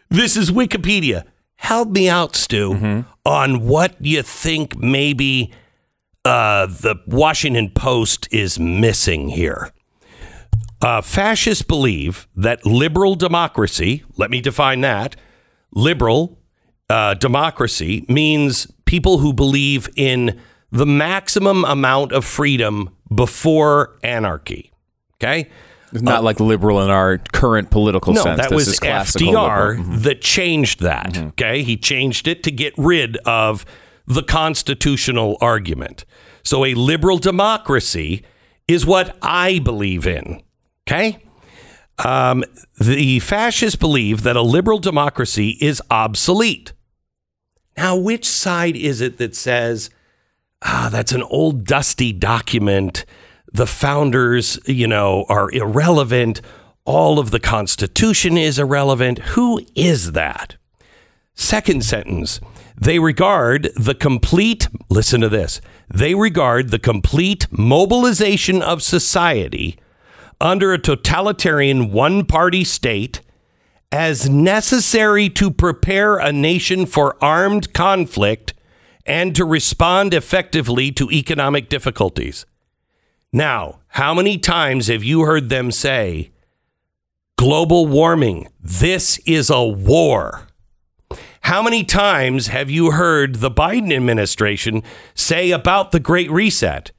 This 0.09 0.37
is 0.37 0.51
Wikipedia. 0.51 1.23
Help 1.55 1.89
me 1.89 2.07
out, 2.07 2.35
Stu, 2.35 2.71
Mm-hmm. 2.73 3.09
on 3.25 3.65
what 3.67 3.95
you 3.99 4.21
think 4.21 4.77
maybe 4.77 5.51
uh, 6.27 6.65
the 6.67 6.95
Washington 7.07 7.69
Post 7.71 8.27
is 8.31 8.59
missing 8.59 9.29
here. 9.29 9.71
Uh, 10.81 11.01
fascists 11.01 11.63
believe 11.63 12.27
that 12.35 12.65
liberal 12.65 13.15
democracy, 13.15 14.03
let 14.17 14.29
me 14.29 14.41
define 14.41 14.81
that, 14.81 15.15
liberal 15.71 16.37
uh, 16.89 17.13
democracy 17.15 18.05
means 18.07 18.67
people 18.85 19.17
who 19.19 19.33
believe 19.33 19.89
in 19.95 20.39
the 20.71 20.85
maximum 20.85 21.65
amount 21.65 22.11
of 22.11 22.23
freedom 22.25 22.89
before 23.13 23.97
anarchy. 24.03 24.71
Okay? 25.15 25.49
It's 25.93 26.01
not 26.01 26.23
like 26.23 26.39
liberal 26.41 26.81
in 26.81 26.89
our 26.89 27.17
current 27.17 27.71
political 27.71 28.13
No, 28.13 28.21
sense. 28.23 28.41
that 28.41 28.49
This 28.49 28.67
was 28.67 28.79
FDR. 28.81 29.77
Mhm. 29.77 30.01
that 30.03 30.21
changed 30.21 30.81
that. 30.81 31.17
Okay. 31.17 31.63
He 31.63 31.77
changed 31.77 32.27
it 32.27 32.43
to 32.43 32.51
get 32.51 32.73
rid 32.77 33.15
of 33.25 33.65
the 34.07 34.23
constitutional 34.23 35.37
argument. 35.41 36.05
So 36.43 36.65
a 36.65 36.73
liberal 36.73 37.17
democracy 37.17 38.23
is 38.67 38.85
what 38.85 39.17
I 39.21 39.59
believe 39.59 40.07
in. 40.07 40.41
Okay. 40.87 41.19
Um, 41.99 42.43
the 42.79 43.19
fascists 43.19 43.75
believe 43.75 44.23
that 44.23 44.35
a 44.35 44.41
liberal 44.41 44.79
democracy 44.79 45.57
is 45.59 45.81
obsolete. 45.91 46.73
Now, 47.75 47.95
which 47.97 48.25
side 48.25 48.75
is 48.75 49.01
it 49.01 49.17
that 49.17 49.35
says, 49.35 49.89
ah, 50.63 50.89
that's 50.91 51.11
an 51.11 51.23
old 51.23 51.65
dusty 51.65 52.13
document? 52.13 53.05
The 53.51 53.67
founders, 53.67 54.59
you 54.65 54.87
know, 54.87 55.25
are 55.29 55.51
irrelevant. 55.51 56.41
All 56.85 57.19
of 57.19 57.31
the 57.31 57.39
Constitution 57.39 58.37
is 58.37 58.57
irrelevant. 58.57 59.19
Who 59.19 59.65
is 59.75 60.13
that? 60.13 60.55
Second 61.37 61.85
sentence. 61.85 62.41
They 62.75 62.99
regard 62.99 63.69
the 63.75 63.95
complete, 63.95 64.67
listen 64.89 65.21
to 65.21 65.29
this, 65.29 65.61
they 65.87 66.13
regard 66.13 66.69
the 66.69 66.79
complete 66.79 67.47
mobilization 67.51 68.61
of 68.61 68.83
society 68.83 69.79
under 70.41 70.73
a 70.73 70.79
totalitarian 70.79 71.91
one 71.91 72.25
party 72.25 72.63
state 72.63 73.21
as 73.91 74.29
necessary 74.29 75.29
to 75.29 75.49
prepare 75.49 76.17
a 76.17 76.31
nation 76.31 76.85
for 76.85 77.15
armed 77.23 77.71
conflict 77.73 78.53
and 79.05 79.35
to 79.35 79.45
respond 79.45 80.13
effectively 80.13 80.91
to 80.91 81.09
economic 81.09 81.69
difficulties. 81.69 82.45
Now, 83.31 83.79
how 83.89 84.13
many 84.13 84.37
times 84.37 84.87
have 84.87 85.03
you 85.03 85.21
heard 85.21 85.49
them 85.49 85.71
say, 85.71 86.31
global 87.37 87.85
warming, 87.85 88.47
this 88.59 89.19
is 89.19 89.49
a 89.49 89.63
war? 89.63 90.47
How 91.47 91.61
many 91.61 91.85
times 91.85 92.47
have 92.47 92.69
you 92.69 92.91
heard 92.91 93.35
the 93.35 93.49
Biden 93.49 93.95
administration 93.95 94.83
say 95.15 95.51
about 95.51 95.91
the 95.91 95.99
Great 96.01 96.29
Reset 96.29 96.91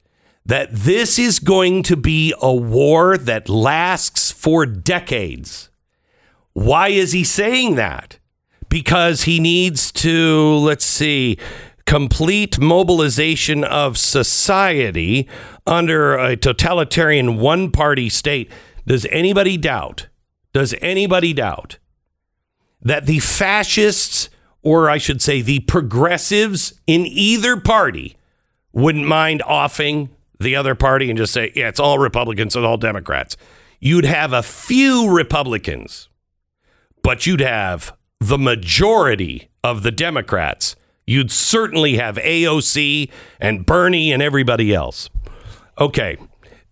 that 0.43 0.69
this 0.71 1.19
is 1.19 1.37
going 1.37 1.83
to 1.83 1.95
be 1.95 2.33
a 2.41 2.51
war 2.51 3.15
that 3.15 3.47
lasts 3.47 4.31
for 4.31 4.65
decades? 4.65 5.69
Why 6.53 6.87
is 6.87 7.11
he 7.11 7.23
saying 7.23 7.75
that? 7.75 8.17
Because 8.69 9.25
he 9.25 9.39
needs 9.39 9.91
to, 9.91 10.55
let's 10.55 10.83
see, 10.83 11.37
complete 11.85 12.57
mobilization 12.57 13.63
of 13.63 13.99
society 13.99 15.29
under 15.67 16.17
a 16.17 16.35
totalitarian 16.35 17.37
one 17.37 17.69
party 17.71 18.09
state. 18.09 18.51
Does 18.87 19.05
anybody 19.11 19.57
doubt? 19.57 20.07
Does 20.53 20.73
anybody 20.81 21.33
doubt 21.33 21.77
that 22.81 23.05
the 23.05 23.19
fascists, 23.19 24.29
or 24.61 24.89
I 24.89 24.97
should 24.97 25.21
say 25.21 25.41
the 25.41 25.59
progressives 25.61 26.73
in 26.87 27.05
either 27.05 27.57
party, 27.57 28.17
wouldn't 28.73 29.05
mind 29.05 29.41
offing 29.43 30.09
the 30.39 30.55
other 30.55 30.75
party 30.75 31.09
and 31.09 31.17
just 31.17 31.33
say, 31.33 31.51
yeah, 31.55 31.67
it's 31.67 31.79
all 31.79 31.99
Republicans 31.99 32.55
and 32.55 32.65
all 32.65 32.77
Democrats? 32.77 33.37
You'd 33.79 34.05
have 34.05 34.33
a 34.33 34.43
few 34.43 35.09
Republicans, 35.09 36.09
but 37.01 37.25
you'd 37.25 37.39
have 37.39 37.95
the 38.19 38.37
majority 38.37 39.49
of 39.63 39.83
the 39.83 39.91
Democrats. 39.91 40.75
You'd 41.07 41.31
certainly 41.31 41.95
have 41.97 42.17
AOC 42.17 43.09
and 43.39 43.65
Bernie 43.65 44.11
and 44.11 44.21
everybody 44.21 44.73
else. 44.73 45.09
Okay. 45.79 46.17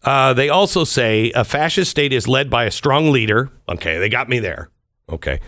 Uh, 0.04 0.34
they 0.34 0.50
also 0.50 0.84
say 0.84 1.32
a 1.32 1.44
fascist 1.44 1.92
state 1.92 2.14
is 2.14 2.28
led 2.28 2.50
by 2.50 2.66
a 2.66 2.72
strong 2.72 3.12
leader. 3.12 3.50
Okay, 3.68 3.98
they 3.98 4.10
got 4.10 4.30
me 4.30 4.40
there. 4.40 4.70
Okay. 5.10 5.40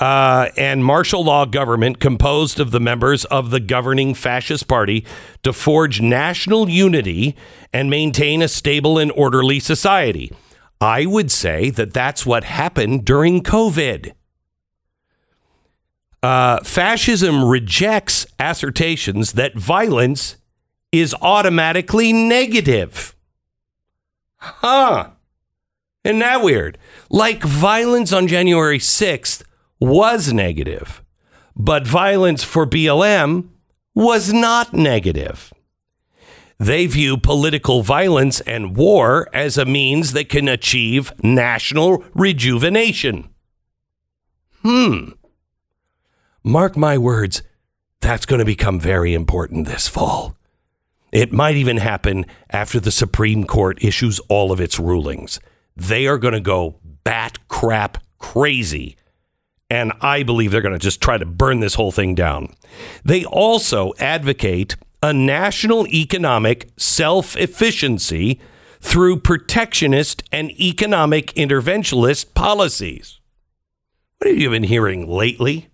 Uh, 0.00 0.48
and 0.56 0.82
martial 0.82 1.22
law 1.22 1.44
government 1.44 2.00
composed 2.00 2.58
of 2.58 2.70
the 2.70 2.80
members 2.80 3.26
of 3.26 3.50
the 3.50 3.60
governing 3.60 4.14
fascist 4.14 4.66
party 4.66 5.04
to 5.42 5.52
forge 5.52 6.00
national 6.00 6.70
unity 6.70 7.36
and 7.70 7.90
maintain 7.90 8.40
a 8.40 8.48
stable 8.48 8.98
and 8.98 9.12
orderly 9.12 9.60
society. 9.60 10.32
I 10.80 11.04
would 11.04 11.30
say 11.30 11.68
that 11.68 11.92
that's 11.92 12.24
what 12.24 12.44
happened 12.44 13.04
during 13.04 13.42
COVID. 13.42 14.12
Uh, 16.22 16.60
fascism 16.60 17.44
rejects 17.44 18.26
assertions 18.38 19.32
that 19.32 19.54
violence 19.54 20.36
is 20.92 21.14
automatically 21.20 22.10
negative. 22.12 23.14
Huh. 24.36 25.10
Isn't 26.04 26.20
that 26.20 26.42
weird? 26.42 26.78
Like 27.10 27.42
violence 27.42 28.14
on 28.14 28.26
January 28.26 28.78
6th 28.78 29.42
was 29.80 30.32
negative, 30.32 31.02
but 31.56 31.86
violence 31.86 32.44
for 32.44 32.66
BLM 32.66 33.48
was 33.94 34.32
not 34.32 34.74
negative. 34.74 35.52
They 36.58 36.86
view 36.86 37.16
political 37.16 37.82
violence 37.82 38.40
and 38.42 38.76
war 38.76 39.28
as 39.32 39.56
a 39.56 39.64
means 39.64 40.12
that 40.12 40.28
can 40.28 40.46
achieve 40.46 41.12
national 41.22 42.04
rejuvenation. 42.14 43.30
Hmm. 44.62 45.12
Mark 46.44 46.76
my 46.76 46.98
words, 46.98 47.42
that's 48.00 48.26
going 48.26 48.40
to 48.40 48.44
become 48.44 48.78
very 48.78 49.14
important 49.14 49.66
this 49.66 49.88
fall. 49.88 50.36
It 51.12 51.32
might 51.32 51.56
even 51.56 51.78
happen 51.78 52.26
after 52.50 52.78
the 52.78 52.90
Supreme 52.90 53.44
Court 53.44 53.82
issues 53.82 54.20
all 54.28 54.52
of 54.52 54.60
its 54.60 54.78
rulings. 54.78 55.40
They 55.76 56.06
are 56.06 56.18
going 56.18 56.34
to 56.34 56.40
go 56.40 56.78
bat 57.04 57.38
crap 57.48 57.98
crazy. 58.18 58.96
And 59.70 59.92
I 60.00 60.24
believe 60.24 60.50
they're 60.50 60.60
going 60.60 60.74
to 60.74 60.78
just 60.78 61.00
try 61.00 61.16
to 61.16 61.24
burn 61.24 61.60
this 61.60 61.74
whole 61.74 61.92
thing 61.92 62.14
down. 62.16 62.52
They 63.04 63.24
also 63.24 63.92
advocate 64.00 64.76
a 65.02 65.12
national 65.12 65.86
economic 65.86 66.68
self 66.76 67.36
efficiency 67.36 68.40
through 68.80 69.20
protectionist 69.20 70.22
and 70.32 70.50
economic 70.60 71.32
interventionist 71.34 72.34
policies. 72.34 73.20
What 74.18 74.30
have 74.30 74.38
you 74.38 74.50
been 74.50 74.64
hearing 74.64 75.06
lately? 75.06 75.68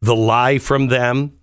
The 0.00 0.16
lie 0.16 0.58
from 0.58 0.88
them. 0.88 1.36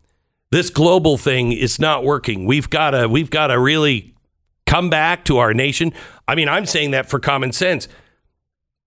This 0.49 0.69
global 0.69 1.17
thing 1.17 1.51
is 1.51 1.79
not 1.79 2.03
working. 2.03 2.45
We've 2.45 2.69
got 2.69 2.91
to 2.91 3.07
we've 3.07 3.29
got 3.29 3.47
to 3.47 3.59
really 3.59 4.15
come 4.65 4.89
back 4.89 5.25
to 5.25 5.37
our 5.37 5.53
nation. 5.53 5.93
I 6.27 6.35
mean, 6.35 6.47
I'm 6.47 6.65
saying 6.65 6.91
that 6.91 7.09
for 7.09 7.19
common 7.19 7.51
sense. 7.51 7.87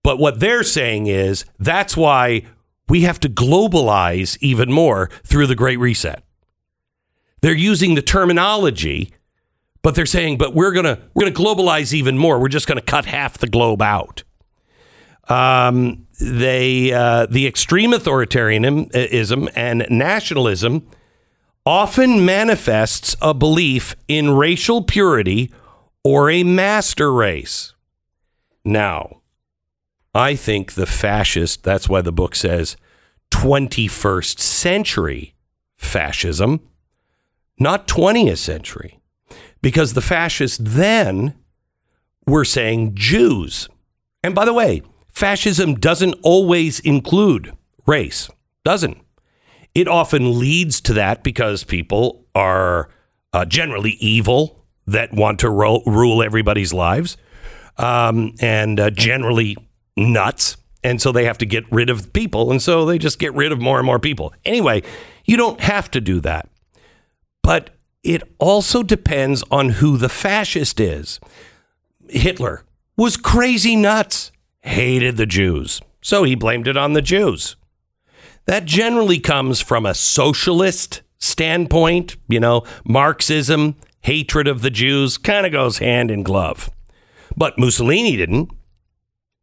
But 0.03 0.17
what 0.17 0.39
they're 0.39 0.63
saying 0.63 1.07
is 1.07 1.45
that's 1.59 1.95
why 1.95 2.43
we 2.91 3.03
have 3.03 3.21
to 3.21 3.29
globalize 3.29 4.37
even 4.41 4.69
more 4.69 5.09
through 5.23 5.47
the 5.47 5.55
Great 5.55 5.79
Reset. 5.79 6.21
They're 7.39 7.53
using 7.53 7.95
the 7.95 8.01
terminology, 8.01 9.13
but 9.81 9.95
they're 9.95 10.05
saying, 10.05 10.37
but 10.37 10.53
we're 10.53 10.73
gonna 10.73 10.99
we're 11.13 11.31
gonna 11.31 11.33
globalize 11.33 11.93
even 11.93 12.17
more. 12.17 12.37
We're 12.37 12.49
just 12.49 12.67
gonna 12.67 12.81
cut 12.81 13.05
half 13.05 13.37
the 13.37 13.47
globe 13.47 13.81
out. 13.81 14.23
Um, 15.29 16.05
they 16.19 16.91
uh, 16.91 17.27
the 17.27 17.47
extreme 17.47 17.93
authoritarianism 17.93 19.49
and 19.55 19.87
nationalism 19.89 20.85
often 21.65 22.25
manifests 22.25 23.15
a 23.21 23.33
belief 23.33 23.95
in 24.09 24.31
racial 24.31 24.83
purity 24.83 25.49
or 26.03 26.29
a 26.29 26.43
master 26.43 27.13
race. 27.13 27.73
Now, 28.65 29.21
I 30.13 30.35
think 30.35 30.73
the 30.73 30.85
fascist, 30.85 31.63
that's 31.63 31.87
why 31.87 32.01
the 32.01 32.11
book 32.11 32.35
says 32.35 32.75
21st 33.41 34.37
century 34.37 35.33
fascism, 35.75 36.59
not 37.57 37.87
20th 37.87 38.37
century, 38.37 38.99
because 39.63 39.93
the 39.93 40.01
fascists 40.01 40.59
then 40.61 41.33
were 42.27 42.45
saying 42.45 42.91
Jews. 42.93 43.67
And 44.21 44.35
by 44.35 44.45
the 44.45 44.53
way, 44.53 44.83
fascism 45.07 45.73
doesn't 45.73 46.13
always 46.21 46.79
include 46.81 47.51
race, 47.87 48.29
doesn't. 48.63 48.99
It 49.73 49.87
often 49.87 50.37
leads 50.37 50.79
to 50.81 50.93
that 50.93 51.23
because 51.23 51.63
people 51.63 52.27
are 52.35 52.89
uh, 53.33 53.45
generally 53.45 53.97
evil 53.99 54.63
that 54.85 55.13
want 55.13 55.39
to 55.39 55.49
ro- 55.49 55.81
rule 55.87 56.21
everybody's 56.21 56.73
lives 56.73 57.17
um, 57.79 58.35
and 58.39 58.79
uh, 58.79 58.91
generally 58.91 59.57
nuts. 59.97 60.57
And 60.83 61.01
so 61.01 61.11
they 61.11 61.25
have 61.25 61.37
to 61.39 61.45
get 61.45 61.71
rid 61.71 61.89
of 61.89 62.11
people. 62.13 62.51
And 62.51 62.61
so 62.61 62.85
they 62.85 62.97
just 62.97 63.19
get 63.19 63.33
rid 63.33 63.51
of 63.51 63.61
more 63.61 63.77
and 63.77 63.85
more 63.85 63.99
people. 63.99 64.33
Anyway, 64.45 64.83
you 65.25 65.37
don't 65.37 65.61
have 65.61 65.91
to 65.91 66.01
do 66.01 66.19
that. 66.21 66.49
But 67.43 67.71
it 68.03 68.23
also 68.39 68.81
depends 68.83 69.43
on 69.51 69.69
who 69.69 69.97
the 69.97 70.09
fascist 70.09 70.79
is. 70.79 71.19
Hitler 72.09 72.63
was 72.97 73.17
crazy 73.17 73.75
nuts, 73.75 74.31
hated 74.61 75.17
the 75.17 75.25
Jews. 75.25 75.81
So 76.01 76.23
he 76.23 76.35
blamed 76.35 76.67
it 76.67 76.77
on 76.77 76.93
the 76.93 77.01
Jews. 77.01 77.55
That 78.45 78.65
generally 78.65 79.19
comes 79.19 79.61
from 79.61 79.85
a 79.85 79.93
socialist 79.93 81.01
standpoint. 81.19 82.17
You 82.27 82.39
know, 82.39 82.63
Marxism, 82.83 83.75
hatred 84.01 84.47
of 84.47 84.61
the 84.61 84.71
Jews 84.71 85.17
kind 85.17 85.45
of 85.45 85.51
goes 85.51 85.77
hand 85.77 86.09
in 86.09 86.23
glove. 86.23 86.69
But 87.37 87.59
Mussolini 87.59 88.17
didn't. 88.17 88.49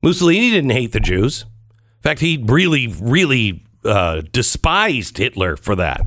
Mussolini 0.03 0.51
didn't 0.51 0.71
hate 0.71 0.93
the 0.93 1.01
Jews. 1.01 1.43
In 1.43 2.03
fact, 2.03 2.21
he 2.21 2.43
really, 2.47 2.87
really 2.87 3.65
uh, 3.85 4.23
despised 4.33 5.19
Hitler 5.19 5.57
for 5.57 5.75
that. 5.77 6.01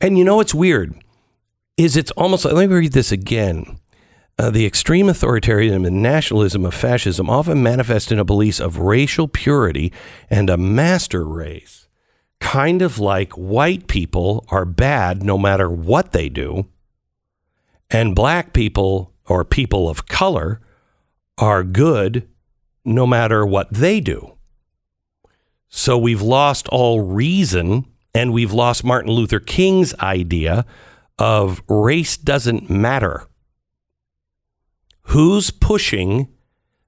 And 0.00 0.16
you 0.16 0.24
know 0.24 0.36
what's 0.36 0.54
weird 0.54 0.94
is 1.76 1.96
it's 1.96 2.10
almost 2.12 2.44
like, 2.44 2.54
let 2.54 2.68
me 2.68 2.76
read 2.76 2.92
this 2.92 3.12
again. 3.12 3.78
Uh, 4.38 4.50
the 4.50 4.66
extreme 4.66 5.06
authoritarianism 5.06 5.84
and 5.84 6.00
nationalism 6.00 6.64
of 6.64 6.72
fascism 6.72 7.28
often 7.28 7.60
manifest 7.60 8.12
in 8.12 8.20
a 8.20 8.24
belief 8.24 8.60
of 8.60 8.78
racial 8.78 9.26
purity 9.26 9.92
and 10.30 10.48
a 10.48 10.56
master 10.56 11.26
race, 11.26 11.88
kind 12.38 12.80
of 12.80 13.00
like 13.00 13.32
white 13.32 13.88
people 13.88 14.44
are 14.50 14.64
bad 14.64 15.24
no 15.24 15.36
matter 15.36 15.68
what 15.68 16.12
they 16.12 16.28
do, 16.28 16.68
and 17.90 18.14
black 18.14 18.52
people 18.52 19.12
or 19.26 19.44
people 19.44 19.88
of 19.88 20.06
color 20.06 20.60
are 21.38 21.64
good 21.64 22.28
no 22.84 23.06
matter 23.06 23.46
what 23.46 23.72
they 23.72 24.00
do. 24.00 24.36
So 25.68 25.96
we've 25.98 26.22
lost 26.22 26.68
all 26.68 27.00
reason 27.00 27.86
and 28.14 28.32
we've 28.32 28.52
lost 28.52 28.84
Martin 28.84 29.12
Luther 29.12 29.40
King's 29.40 29.94
idea 29.96 30.64
of 31.18 31.62
race 31.68 32.16
doesn't 32.16 32.70
matter. 32.70 33.26
Who's 35.02 35.50
pushing 35.50 36.28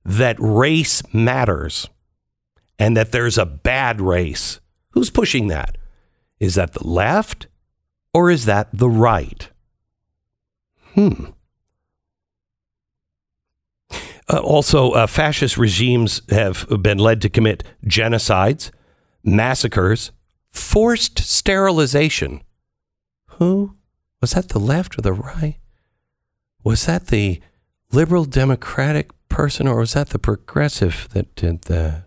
that 0.05 0.37
race 0.39 1.03
matters 1.13 1.89
and 2.79 2.97
that 2.97 3.13
there's 3.13 3.39
a 3.39 3.47
bad 3.47 4.01
race? 4.01 4.61
Who's 4.91 5.11
pushing 5.11 5.49
that? 5.49 5.77
Is 6.39 6.55
that 6.55 6.73
the 6.73 6.87
left 6.87 7.47
or 8.15 8.31
is 8.31 8.47
that 8.47 8.69
the 8.73 8.89
right? 8.89 9.49
Hmm. 10.95 11.27
Uh, 14.31 14.39
also, 14.39 14.93
uh, 14.93 15.09
fascist 15.09 15.59
regimes 15.59 16.23
have 16.31 16.65
been 16.83 16.99
led 16.99 17.21
to 17.21 17.29
commit 17.29 17.65
genocides, 17.85 18.71
massacres, 19.25 20.13
forced 20.51 21.19
sterilization. 21.19 22.41
Who? 23.39 23.75
Was 24.21 24.33
that 24.33 24.51
the 24.51 24.61
left 24.61 24.97
or 24.97 25.01
the 25.01 25.13
right? 25.13 25.59
Was 26.63 26.87
that 26.87 27.09
the 27.09 27.41
liberal 27.91 28.25
democratic 28.25 29.11
person 29.29 29.67
or 29.67 29.81
was 29.81 29.95
that 29.95 30.11
the 30.11 30.19
progressive 30.19 31.09
that 31.13 31.35
did 31.35 31.63
that? 31.63 32.05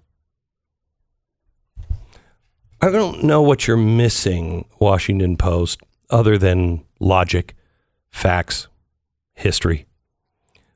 I 2.82 2.90
don't 2.90 3.24
know 3.24 3.42
what 3.42 3.68
you're 3.68 3.76
missing, 3.76 4.66
Washington 4.80 5.36
Post, 5.36 5.82
other 6.10 6.38
than 6.38 6.86
logic, 7.02 7.54
facts, 8.12 8.68
history. 9.34 9.88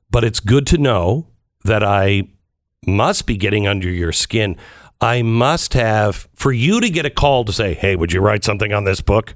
But 0.10 0.26
it's 0.26 0.40
good 0.42 0.68
to 0.68 0.78
know 0.78 1.28
that 1.68 1.84
I 1.84 2.24
must 2.86 3.26
be 3.26 3.38
getting 3.38 3.68
under 3.68 3.90
your 3.90 4.12
skin. 4.12 4.58
I 5.00 5.22
must 5.22 5.74
have, 5.74 6.28
for 6.34 6.52
you 6.52 6.82
to 6.82 6.90
get 6.90 7.06
a 7.06 7.10
call 7.10 7.46
to 7.46 7.54
say, 7.54 7.74
hey, 7.74 7.96
would 7.96 8.12
you 8.12 8.20
write 8.20 8.44
something 8.44 8.74
on 8.74 8.84
this 8.84 9.02
book? 9.02 9.36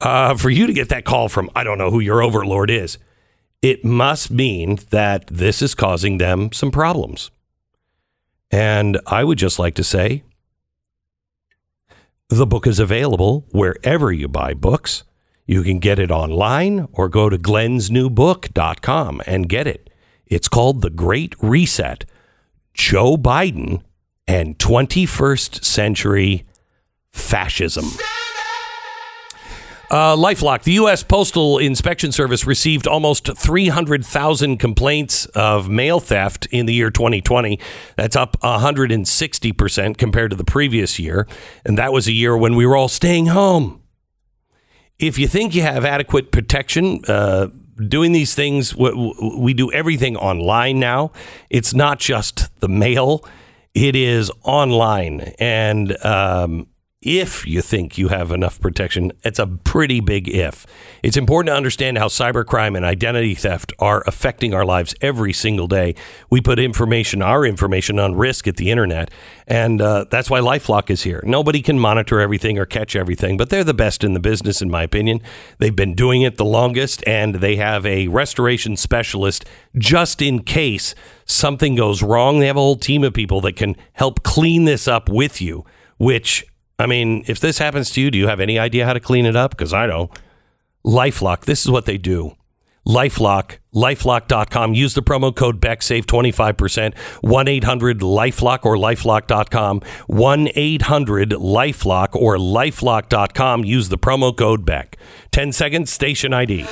Uh, 0.00 0.36
for 0.36 0.50
you 0.50 0.66
to 0.66 0.72
get 0.72 0.88
that 0.90 1.04
call 1.04 1.28
from, 1.28 1.50
I 1.54 1.64
don't 1.64 1.78
know 1.78 1.90
who 1.90 2.00
your 2.00 2.22
overlord 2.22 2.70
is, 2.70 2.98
it 3.62 3.84
must 3.84 4.30
mean 4.30 4.78
that 4.90 5.28
this 5.28 5.62
is 5.62 5.74
causing 5.74 6.18
them 6.18 6.52
some 6.52 6.70
problems. 6.70 7.30
And 8.50 9.00
I 9.06 9.24
would 9.24 9.38
just 9.38 9.58
like 9.58 9.74
to 9.76 9.84
say 9.84 10.24
the 12.28 12.46
book 12.46 12.66
is 12.66 12.78
available 12.78 13.46
wherever 13.52 14.12
you 14.12 14.26
buy 14.26 14.54
books. 14.54 15.04
You 15.46 15.62
can 15.62 15.78
get 15.78 15.98
it 15.98 16.10
online 16.10 16.88
or 16.92 17.08
go 17.08 17.28
to 17.28 17.38
glensnewbook.com 17.38 19.22
and 19.26 19.48
get 19.48 19.66
it. 19.66 19.91
It's 20.32 20.48
called 20.48 20.80
The 20.80 20.88
Great 20.88 21.34
Reset 21.42 22.06
Joe 22.72 23.18
Biden 23.18 23.82
and 24.26 24.58
21st 24.58 25.62
Century 25.62 26.46
Fascism. 27.12 27.84
Uh, 29.90 30.16
Lifelock, 30.16 30.62
the 30.62 30.72
U.S. 30.72 31.02
Postal 31.02 31.58
Inspection 31.58 32.12
Service 32.12 32.46
received 32.46 32.86
almost 32.86 33.36
300,000 33.36 34.56
complaints 34.56 35.26
of 35.26 35.68
mail 35.68 36.00
theft 36.00 36.46
in 36.50 36.64
the 36.64 36.72
year 36.72 36.90
2020. 36.90 37.58
That's 37.98 38.16
up 38.16 38.40
160% 38.40 39.98
compared 39.98 40.30
to 40.30 40.36
the 40.38 40.44
previous 40.44 40.98
year. 40.98 41.28
And 41.62 41.76
that 41.76 41.92
was 41.92 42.08
a 42.08 42.12
year 42.12 42.34
when 42.34 42.56
we 42.56 42.64
were 42.64 42.74
all 42.74 42.88
staying 42.88 43.26
home. 43.26 43.82
If 44.98 45.18
you 45.18 45.28
think 45.28 45.54
you 45.54 45.60
have 45.60 45.84
adequate 45.84 46.32
protection, 46.32 47.02
uh, 47.06 47.48
doing 47.88 48.12
these 48.12 48.34
things. 48.34 48.74
We, 48.76 49.54
do 49.54 49.70
everything 49.72 50.16
online 50.16 50.80
now. 50.80 51.12
It's 51.50 51.74
not 51.74 51.98
just 51.98 52.48
the 52.60 52.68
mail; 52.68 53.24
it 53.74 53.96
is 53.96 54.30
online, 54.42 55.32
and 55.38 55.96
um, 56.04 56.66
if 57.02 57.46
you 57.46 57.60
think 57.60 57.98
you 57.98 58.08
have 58.08 58.30
enough 58.30 58.60
protection. 58.60 59.12
It's 59.24 59.38
a 59.38 59.46
pretty 59.46 60.00
big 60.00 60.28
if. 60.28 60.66
It's 61.02 61.16
important 61.16 61.52
to 61.52 61.56
understand 61.56 61.98
how 61.98 62.06
cybercrime 62.06 62.76
and 62.76 62.84
identity 62.84 63.34
theft 63.34 63.72
are 63.78 64.04
affecting 64.06 64.54
our 64.54 64.64
lives 64.64 64.94
every 65.00 65.32
single 65.32 65.66
day. 65.66 65.94
We 66.30 66.40
put 66.40 66.58
information, 66.58 67.20
our 67.22 67.44
information, 67.44 67.98
on 67.98 68.14
risk 68.14 68.46
at 68.46 68.56
the 68.56 68.70
internet, 68.70 69.10
and 69.46 69.82
uh, 69.82 70.06
that's 70.10 70.30
why 70.30 70.40
Lifelock 70.40 70.90
is 70.90 71.02
here. 71.02 71.22
Nobody 71.24 71.60
can 71.60 71.78
monitor 71.78 72.20
everything 72.20 72.58
or 72.58 72.64
catch 72.64 72.94
everything, 72.94 73.36
but 73.36 73.50
they're 73.50 73.64
the 73.64 73.74
best 73.74 74.04
in 74.04 74.14
the 74.14 74.20
business, 74.20 74.62
in 74.62 74.70
my 74.70 74.82
opinion. 74.82 75.20
They've 75.58 75.74
been 75.74 75.94
doing 75.94 76.22
it 76.22 76.36
the 76.36 76.44
longest, 76.44 77.02
and 77.06 77.36
they 77.36 77.56
have 77.56 77.84
a 77.84 78.08
restoration 78.08 78.76
specialist 78.76 79.44
just 79.76 80.22
in 80.22 80.42
case 80.42 80.94
something 81.24 81.74
goes 81.74 82.02
wrong. 82.02 82.38
They 82.38 82.46
have 82.46 82.56
a 82.56 82.60
whole 82.60 82.76
team 82.76 83.02
of 83.02 83.12
people 83.12 83.40
that 83.42 83.56
can 83.56 83.76
help 83.94 84.22
clean 84.22 84.64
this 84.64 84.86
up 84.86 85.08
with 85.08 85.40
you, 85.40 85.64
which 85.98 86.44
I 86.82 86.86
mean, 86.86 87.22
if 87.28 87.38
this 87.38 87.58
happens 87.58 87.90
to 87.92 88.00
you, 88.00 88.10
do 88.10 88.18
you 88.18 88.26
have 88.26 88.40
any 88.40 88.58
idea 88.58 88.84
how 88.84 88.92
to 88.92 88.98
clean 88.98 89.24
it 89.24 89.36
up? 89.36 89.52
Because 89.52 89.72
I 89.72 89.86
don't. 89.86 90.10
Lifelock, 90.84 91.44
this 91.44 91.64
is 91.64 91.70
what 91.70 91.86
they 91.86 91.96
do. 91.96 92.36
Lifelock, 92.84 93.58
lifelock.com. 93.72 94.74
Use 94.74 94.94
the 94.94 95.02
promo 95.02 95.34
code 95.34 95.60
BECK, 95.60 95.80
save 95.80 96.06
25%. 96.06 96.98
1 97.20 97.48
800 97.48 98.00
Lifelock 98.00 98.64
or 98.64 98.74
lifelock.com. 98.74 99.80
1 100.08 100.48
800 100.56 101.30
Lifelock 101.30 102.16
or 102.16 102.36
lifelock.com. 102.36 103.64
Use 103.64 103.88
the 103.88 103.98
promo 103.98 104.36
code 104.36 104.64
BECK. 104.64 104.96
10 105.30 105.52
seconds, 105.52 105.92
station 105.92 106.34
ID. 106.34 106.66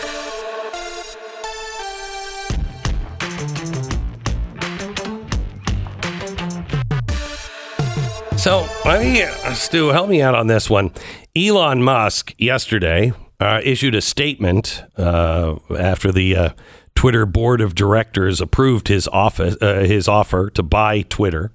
So, 8.41 8.67
let 8.87 9.03
me, 9.03 9.23
uh, 9.23 9.53
Stu, 9.53 9.89
help 9.89 10.09
me 10.09 10.23
out 10.23 10.35
on 10.35 10.47
this 10.47 10.71
one. 10.71 10.93
Elon 11.37 11.83
Musk 11.83 12.35
yesterday 12.39 13.13
uh, 13.39 13.61
issued 13.63 13.95
a 13.95 14.01
statement 14.01 14.83
uh, 14.97 15.57
after 15.79 16.11
the 16.11 16.35
uh, 16.35 16.49
Twitter 16.95 17.27
board 17.27 17.61
of 17.61 17.75
directors 17.75 18.41
approved 18.41 18.89
his 18.89 19.07
office, 19.09 19.59
uh, 19.61 19.81
his 19.81 20.09
offer 20.09 20.49
to 20.53 20.63
buy 20.63 21.03
Twitter. 21.03 21.53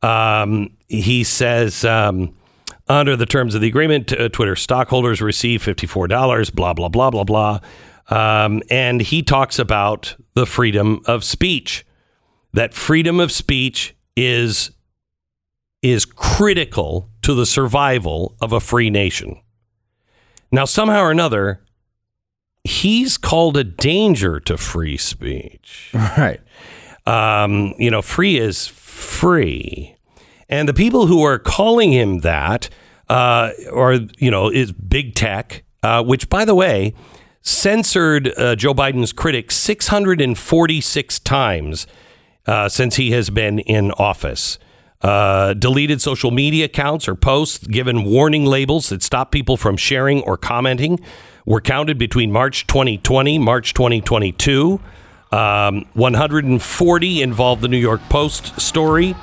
Um, 0.00 0.70
he 0.86 1.24
says, 1.24 1.84
um, 1.84 2.32
under 2.88 3.16
the 3.16 3.26
terms 3.26 3.56
of 3.56 3.60
the 3.60 3.66
agreement, 3.66 4.12
uh, 4.12 4.28
Twitter 4.28 4.54
stockholders 4.54 5.20
receive 5.20 5.64
fifty-four 5.64 6.06
dollars. 6.06 6.48
Blah 6.48 6.74
blah 6.74 6.88
blah 6.88 7.10
blah 7.10 7.24
blah. 7.24 7.58
Um, 8.08 8.62
and 8.70 9.00
he 9.00 9.24
talks 9.24 9.58
about 9.58 10.14
the 10.34 10.46
freedom 10.46 11.00
of 11.06 11.24
speech. 11.24 11.84
That 12.52 12.72
freedom 12.72 13.18
of 13.18 13.32
speech 13.32 13.96
is 14.16 14.70
is 15.82 16.04
critical 16.04 17.10
to 17.22 17.34
the 17.34 17.46
survival 17.46 18.36
of 18.40 18.52
a 18.52 18.60
free 18.60 18.90
nation. 18.90 19.40
Now, 20.50 20.64
somehow 20.64 21.02
or 21.02 21.10
another, 21.10 21.62
he's 22.64 23.18
called 23.18 23.56
a 23.56 23.64
danger 23.64 24.40
to 24.40 24.56
free 24.56 24.96
speech. 24.96 25.92
Right. 25.94 26.40
Um, 27.06 27.74
you 27.78 27.90
know, 27.90 28.02
free 28.02 28.38
is 28.38 28.66
free. 28.66 29.96
And 30.50 30.68
the 30.68 30.74
people 30.74 31.06
who 31.06 31.22
are 31.22 31.38
calling 31.38 31.90
him 31.90 32.18
that 32.18 32.68
uh, 33.08 33.52
are, 33.72 33.94
you 34.18 34.30
know, 34.30 34.50
is 34.50 34.72
big 34.72 35.14
tech, 35.14 35.64
uh, 35.82 36.02
which, 36.04 36.28
by 36.28 36.44
the 36.44 36.54
way, 36.54 36.92
censored 37.40 38.38
uh, 38.38 38.56
Joe 38.56 38.74
Biden's 38.74 39.14
critics 39.14 39.56
646 39.56 41.18
times 41.20 41.86
uh, 42.46 42.68
since 42.68 42.96
he 42.96 43.12
has 43.12 43.30
been 43.30 43.58
in 43.60 43.90
office 43.92 44.58
uh, 45.02 45.54
deleted 45.54 46.00
social 46.02 46.30
media 46.30 46.64
accounts 46.64 47.06
or 47.08 47.14
posts 47.14 47.66
given 47.66 48.04
warning 48.04 48.44
labels 48.44 48.88
that 48.88 49.02
stop 49.02 49.30
people 49.30 49.56
from 49.56 49.76
sharing 49.76 50.22
or 50.22 50.36
commenting 50.36 51.00
were 51.46 51.60
counted 51.60 51.98
between 51.98 52.32
March 52.32 52.66
2020 52.66 53.38
March 53.38 53.74
2022. 53.74 54.80
Um, 55.30 55.84
140 55.92 57.22
involved 57.22 57.62
the 57.62 57.68
New 57.68 57.78
York 57.78 58.00
Post 58.08 58.60
story. 58.60 59.14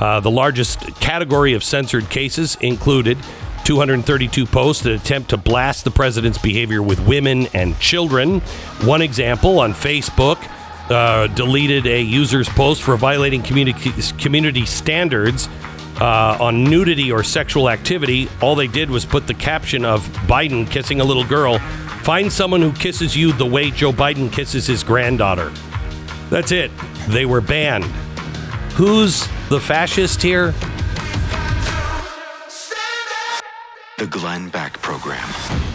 Uh, 0.00 0.20
the 0.20 0.30
largest 0.30 0.80
category 1.00 1.54
of 1.54 1.62
censored 1.62 2.08
cases 2.10 2.56
included 2.60 3.16
232 3.64 4.44
posts 4.46 4.82
that 4.82 4.92
attempt 4.92 5.30
to 5.30 5.36
blast 5.36 5.84
the 5.84 5.90
president's 5.90 6.38
behavior 6.38 6.82
with 6.82 6.98
women 7.06 7.46
and 7.54 7.78
children. 7.78 8.40
One 8.82 9.02
example 9.02 9.60
on 9.60 9.72
Facebook 9.72 10.38
uh, 10.92 11.26
deleted 11.28 11.86
a 11.86 12.00
user's 12.00 12.48
post 12.48 12.82
for 12.82 12.96
violating 12.96 13.42
community, 13.42 13.92
community 14.18 14.64
standards 14.66 15.48
uh, 16.00 16.36
on 16.40 16.64
nudity 16.64 17.10
or 17.10 17.22
sexual 17.22 17.68
activity. 17.68 18.28
All 18.40 18.54
they 18.54 18.66
did 18.66 18.90
was 18.90 19.04
put 19.04 19.26
the 19.26 19.34
caption 19.34 19.84
of 19.84 20.06
Biden 20.26 20.70
kissing 20.70 21.00
a 21.00 21.04
little 21.04 21.24
girl. 21.24 21.58
Find 22.02 22.32
someone 22.32 22.60
who 22.60 22.72
kisses 22.72 23.16
you 23.16 23.32
the 23.32 23.46
way 23.46 23.70
Joe 23.70 23.92
Biden 23.92 24.32
kisses 24.32 24.66
his 24.66 24.84
granddaughter. 24.84 25.52
That's 26.30 26.52
it. 26.52 26.70
They 27.08 27.26
were 27.26 27.40
banned. 27.40 27.84
Who's 28.74 29.26
the 29.48 29.60
fascist 29.60 30.22
here? 30.22 30.54
The 34.02 34.08
Glenn 34.08 34.48
Beck 34.48 34.82
Program. 34.82 35.22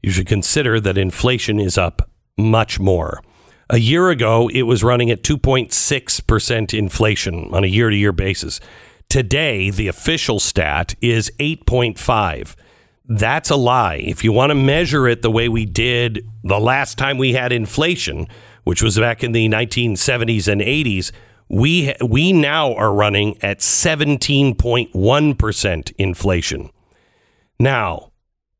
you 0.02 0.10
should 0.10 0.26
consider 0.26 0.80
that 0.80 0.96
inflation 0.96 1.60
is 1.60 1.76
up 1.76 2.08
much 2.38 2.80
more. 2.80 3.22
A 3.68 3.76
year 3.76 4.08
ago, 4.08 4.48
it 4.48 4.62
was 4.62 4.82
running 4.82 5.10
at 5.10 5.22
2.6% 5.22 6.78
inflation 6.78 7.52
on 7.52 7.62
a 7.62 7.66
year 7.66 7.90
to 7.90 7.96
year 7.96 8.12
basis. 8.12 8.58
Today, 9.10 9.68
the 9.68 9.86
official 9.86 10.40
stat 10.40 10.94
is 11.02 11.30
8.5. 11.38 12.56
That's 13.08 13.50
a 13.50 13.56
lie. 13.56 13.96
If 13.96 14.24
you 14.24 14.32
want 14.32 14.48
to 14.50 14.54
measure 14.54 15.06
it 15.06 15.20
the 15.22 15.30
way 15.30 15.48
we 15.48 15.64
did 15.64 16.26
the 16.42 16.58
last 16.58 16.98
time 16.98 17.18
we 17.18 17.34
had 17.34 17.52
inflation, 17.52 18.26
which 18.64 18.82
was 18.82 18.98
back 18.98 19.22
in 19.22 19.30
the 19.32 19.48
1970s 19.48 20.48
and 20.48 20.60
80s, 20.60 21.12
we 21.48 21.94
we 22.04 22.32
now 22.32 22.74
are 22.74 22.92
running 22.92 23.40
at 23.42 23.60
17.1% 23.60 25.92
inflation. 25.98 26.70
Now, 27.58 28.12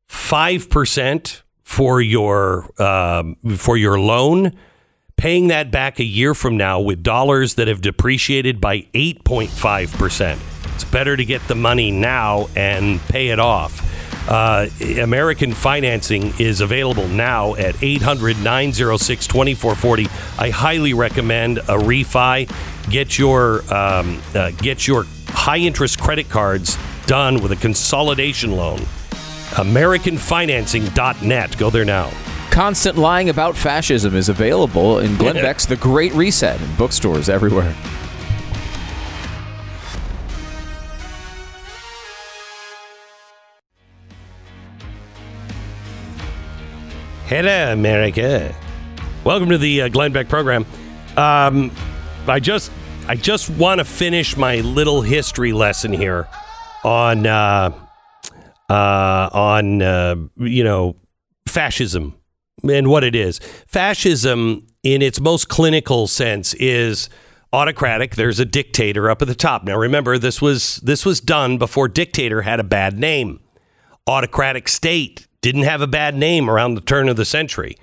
5% 0.09 1.41
for 1.63 2.01
your 2.01 2.81
um, 2.81 3.35
for 3.57 3.75
your 3.75 3.99
loan, 3.99 4.53
paying 5.17 5.49
that 5.49 5.69
back 5.71 5.99
a 5.99 6.05
year 6.05 6.33
from 6.33 6.55
now 6.55 6.79
with 6.79 7.03
dollars 7.03 7.55
that 7.55 7.67
have 7.67 7.81
depreciated 7.81 8.61
by 8.61 8.87
8.5%. 8.93 10.39
It's 10.75 10.85
better 10.85 11.17
to 11.17 11.25
get 11.25 11.45
the 11.49 11.55
money 11.55 11.91
now 11.91 12.47
and 12.55 13.01
pay 13.01 13.27
it 13.29 13.39
off. 13.39 13.83
Uh, 14.27 14.67
American 14.99 15.53
financing 15.53 16.33
is 16.39 16.61
available 16.61 17.07
now 17.07 17.55
at 17.55 17.81
800 17.81 18.37
906 18.43 19.25
2440. 19.27 20.07
I 20.37 20.49
highly 20.49 20.93
recommend 20.93 21.59
a 21.59 21.77
refi. 21.77 22.49
Get 22.89 23.17
your, 23.17 23.61
um, 23.73 24.21
uh, 24.35 24.51
get 24.51 24.85
your 24.87 25.05
high 25.29 25.57
interest 25.57 25.99
credit 25.99 26.29
cards 26.29 26.77
done 27.05 27.41
with 27.41 27.53
a 27.53 27.57
consolidation 27.57 28.51
loan. 28.51 28.79
AmericanFinancing.net. 29.51 31.57
Go 31.57 31.69
there 31.69 31.85
now. 31.85 32.11
Constant 32.51 32.97
lying 32.97 33.29
about 33.29 33.55
fascism 33.55 34.13
is 34.15 34.27
available 34.29 34.99
in 34.99 35.15
Glenn 35.17 35.35
Beck's 35.35 35.65
The 35.65 35.75
Great 35.77 36.11
Reset 36.13 36.59
in 36.59 36.75
bookstores 36.75 37.29
everywhere. 37.29 37.73
Hello, 47.27 47.73
America. 47.73 48.55
Welcome 49.25 49.49
to 49.49 49.57
the 49.57 49.81
uh, 49.81 49.89
Glenn 49.89 50.13
Beck 50.13 50.29
program. 50.29 50.65
Um, 51.17 51.73
I 52.25 52.39
just, 52.39 52.71
I 53.05 53.15
just 53.15 53.49
want 53.49 53.79
to 53.79 53.83
finish 53.83 54.37
my 54.37 54.61
little 54.61 55.01
history 55.01 55.51
lesson 55.51 55.91
here 55.91 56.29
on, 56.85 57.27
uh, 57.27 57.77
uh, 58.69 59.29
on, 59.33 59.81
uh, 59.81 60.15
you 60.37 60.63
know, 60.63 60.95
fascism 61.45 62.15
and 62.63 62.87
what 62.87 63.03
it 63.03 63.13
is. 63.13 63.39
Fascism, 63.67 64.65
in 64.83 65.01
its 65.01 65.19
most 65.19 65.49
clinical 65.49 66.07
sense, 66.07 66.53
is 66.53 67.09
autocratic. 67.51 68.15
There's 68.15 68.39
a 68.39 68.45
dictator 68.45 69.09
up 69.09 69.21
at 69.21 69.27
the 69.27 69.35
top. 69.35 69.65
Now, 69.65 69.75
remember, 69.75 70.17
this 70.17 70.41
was 70.41 70.77
this 70.77 71.05
was 71.05 71.19
done 71.19 71.57
before 71.57 71.89
dictator 71.89 72.43
had 72.43 72.61
a 72.61 72.63
bad 72.63 72.97
name. 72.97 73.41
Autocratic 74.07 74.69
state 74.69 75.27
didn't 75.47 75.63
have 75.63 75.81
a 75.81 75.87
bad 75.87 76.13
name 76.13 76.49
around 76.49 76.73
the 76.73 76.81
turn 76.81 77.07
of 77.07 77.15
the 77.15 77.23
century. 77.23 77.77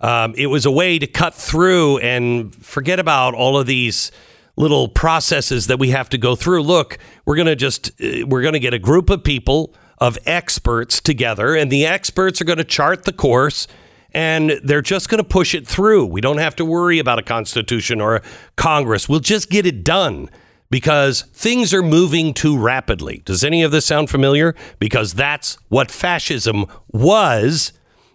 Um, 0.00 0.34
it 0.36 0.46
was 0.46 0.64
a 0.64 0.70
way 0.70 1.00
to 1.00 1.06
cut 1.08 1.34
through 1.34 1.98
and 1.98 2.54
forget 2.54 3.00
about 3.00 3.34
all 3.34 3.58
of 3.58 3.66
these 3.66 4.12
little 4.54 4.88
processes 4.88 5.66
that 5.66 5.80
we 5.80 5.90
have 5.90 6.08
to 6.10 6.18
go 6.18 6.36
through. 6.36 6.62
Look, 6.62 6.96
we're 7.24 7.34
going 7.34 7.48
to 7.48 7.56
just 7.56 7.90
uh, 8.00 8.24
we're 8.24 8.42
going 8.42 8.52
to 8.54 8.60
get 8.60 8.72
a 8.72 8.78
group 8.78 9.10
of 9.10 9.24
people 9.24 9.74
of 9.98 10.16
experts 10.26 11.00
together 11.00 11.56
and 11.56 11.72
the 11.72 11.84
experts 11.84 12.40
are 12.40 12.44
going 12.44 12.58
to 12.58 12.64
chart 12.64 13.04
the 13.04 13.12
course 13.12 13.66
and 14.14 14.52
they're 14.62 14.80
just 14.80 15.08
going 15.08 15.18
to 15.18 15.28
push 15.28 15.56
it 15.56 15.66
through. 15.66 16.06
We 16.06 16.20
don't 16.20 16.38
have 16.38 16.54
to 16.56 16.64
worry 16.64 17.00
about 17.00 17.18
a 17.18 17.22
constitution 17.24 18.00
or 18.00 18.16
a 18.16 18.22
Congress. 18.54 19.08
We'll 19.08 19.18
just 19.18 19.50
get 19.50 19.66
it 19.66 19.82
done 19.82 20.30
because 20.70 21.22
things 21.32 21.72
are 21.72 21.82
moving 21.82 22.34
too 22.34 22.58
rapidly. 22.58 23.22
Does 23.24 23.44
any 23.44 23.62
of 23.62 23.70
this 23.70 23.86
sound 23.86 24.10
familiar? 24.10 24.54
Because 24.78 25.14
that's 25.14 25.56
what 25.68 25.90
fascism 25.90 26.66
was 26.88 27.72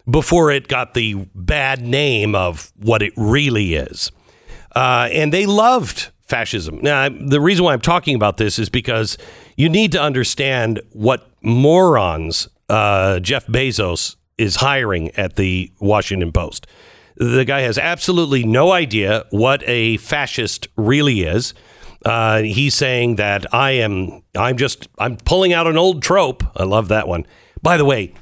before 0.10 0.52
it 0.52 0.68
got 0.68 0.94
the 0.94 1.28
bad 1.34 1.82
name 1.82 2.36
of 2.36 2.72
what 2.78 3.02
it 3.02 3.14
really 3.16 3.76
is. 3.76 4.12
Uh, 4.76 5.08
and 5.12 5.32
they 5.32 5.46
loved 5.46 6.12
fascism. 6.22 6.80
Now, 6.82 7.10
the 7.10 7.40
reason 7.40 7.64
why 7.64 7.74
I'm 7.74 7.82
talking 7.82 8.16
about 8.16 8.38
this 8.38 8.60
is 8.60 8.70
because 8.70 9.18
you 9.56 9.70
need 9.70 9.92
to 9.92 10.02
understand 10.02 10.82
what 10.92 11.30
morons 11.42 12.48
uh, 12.70 13.20
Jeff 13.20 13.46
Bezos 13.48 14.16
is 14.38 14.58
hiring 14.58 15.12
at 15.12 15.36
the 15.36 15.72
Washington 15.80 16.32
Post. 16.32 16.68
The 17.16 17.46
guy 17.46 17.62
has 17.62 17.78
absolutely 17.78 18.44
no 18.44 18.72
idea 18.72 19.26
what 19.30 19.64
a 19.68 19.98
fascist 19.98 20.68
really 20.76 21.22
is. 21.22 21.54
Uh, 22.06 22.42
he's 22.42 22.76
saying 22.76 23.16
that 23.16 23.54
I 23.54 23.72
am, 23.72 24.24
I'm 24.36 24.58
just, 24.58 24.90
I'm 25.00 25.18
pulling 25.18 25.54
out 25.54 25.68
an 25.68 25.78
old 25.78 26.04
trope. 26.04 26.44
I 26.56 26.64
love 26.64 26.90
that 26.90 27.08
one. 27.08 27.26
By 27.62 27.78
the 27.78 27.86
way, 27.86 28.14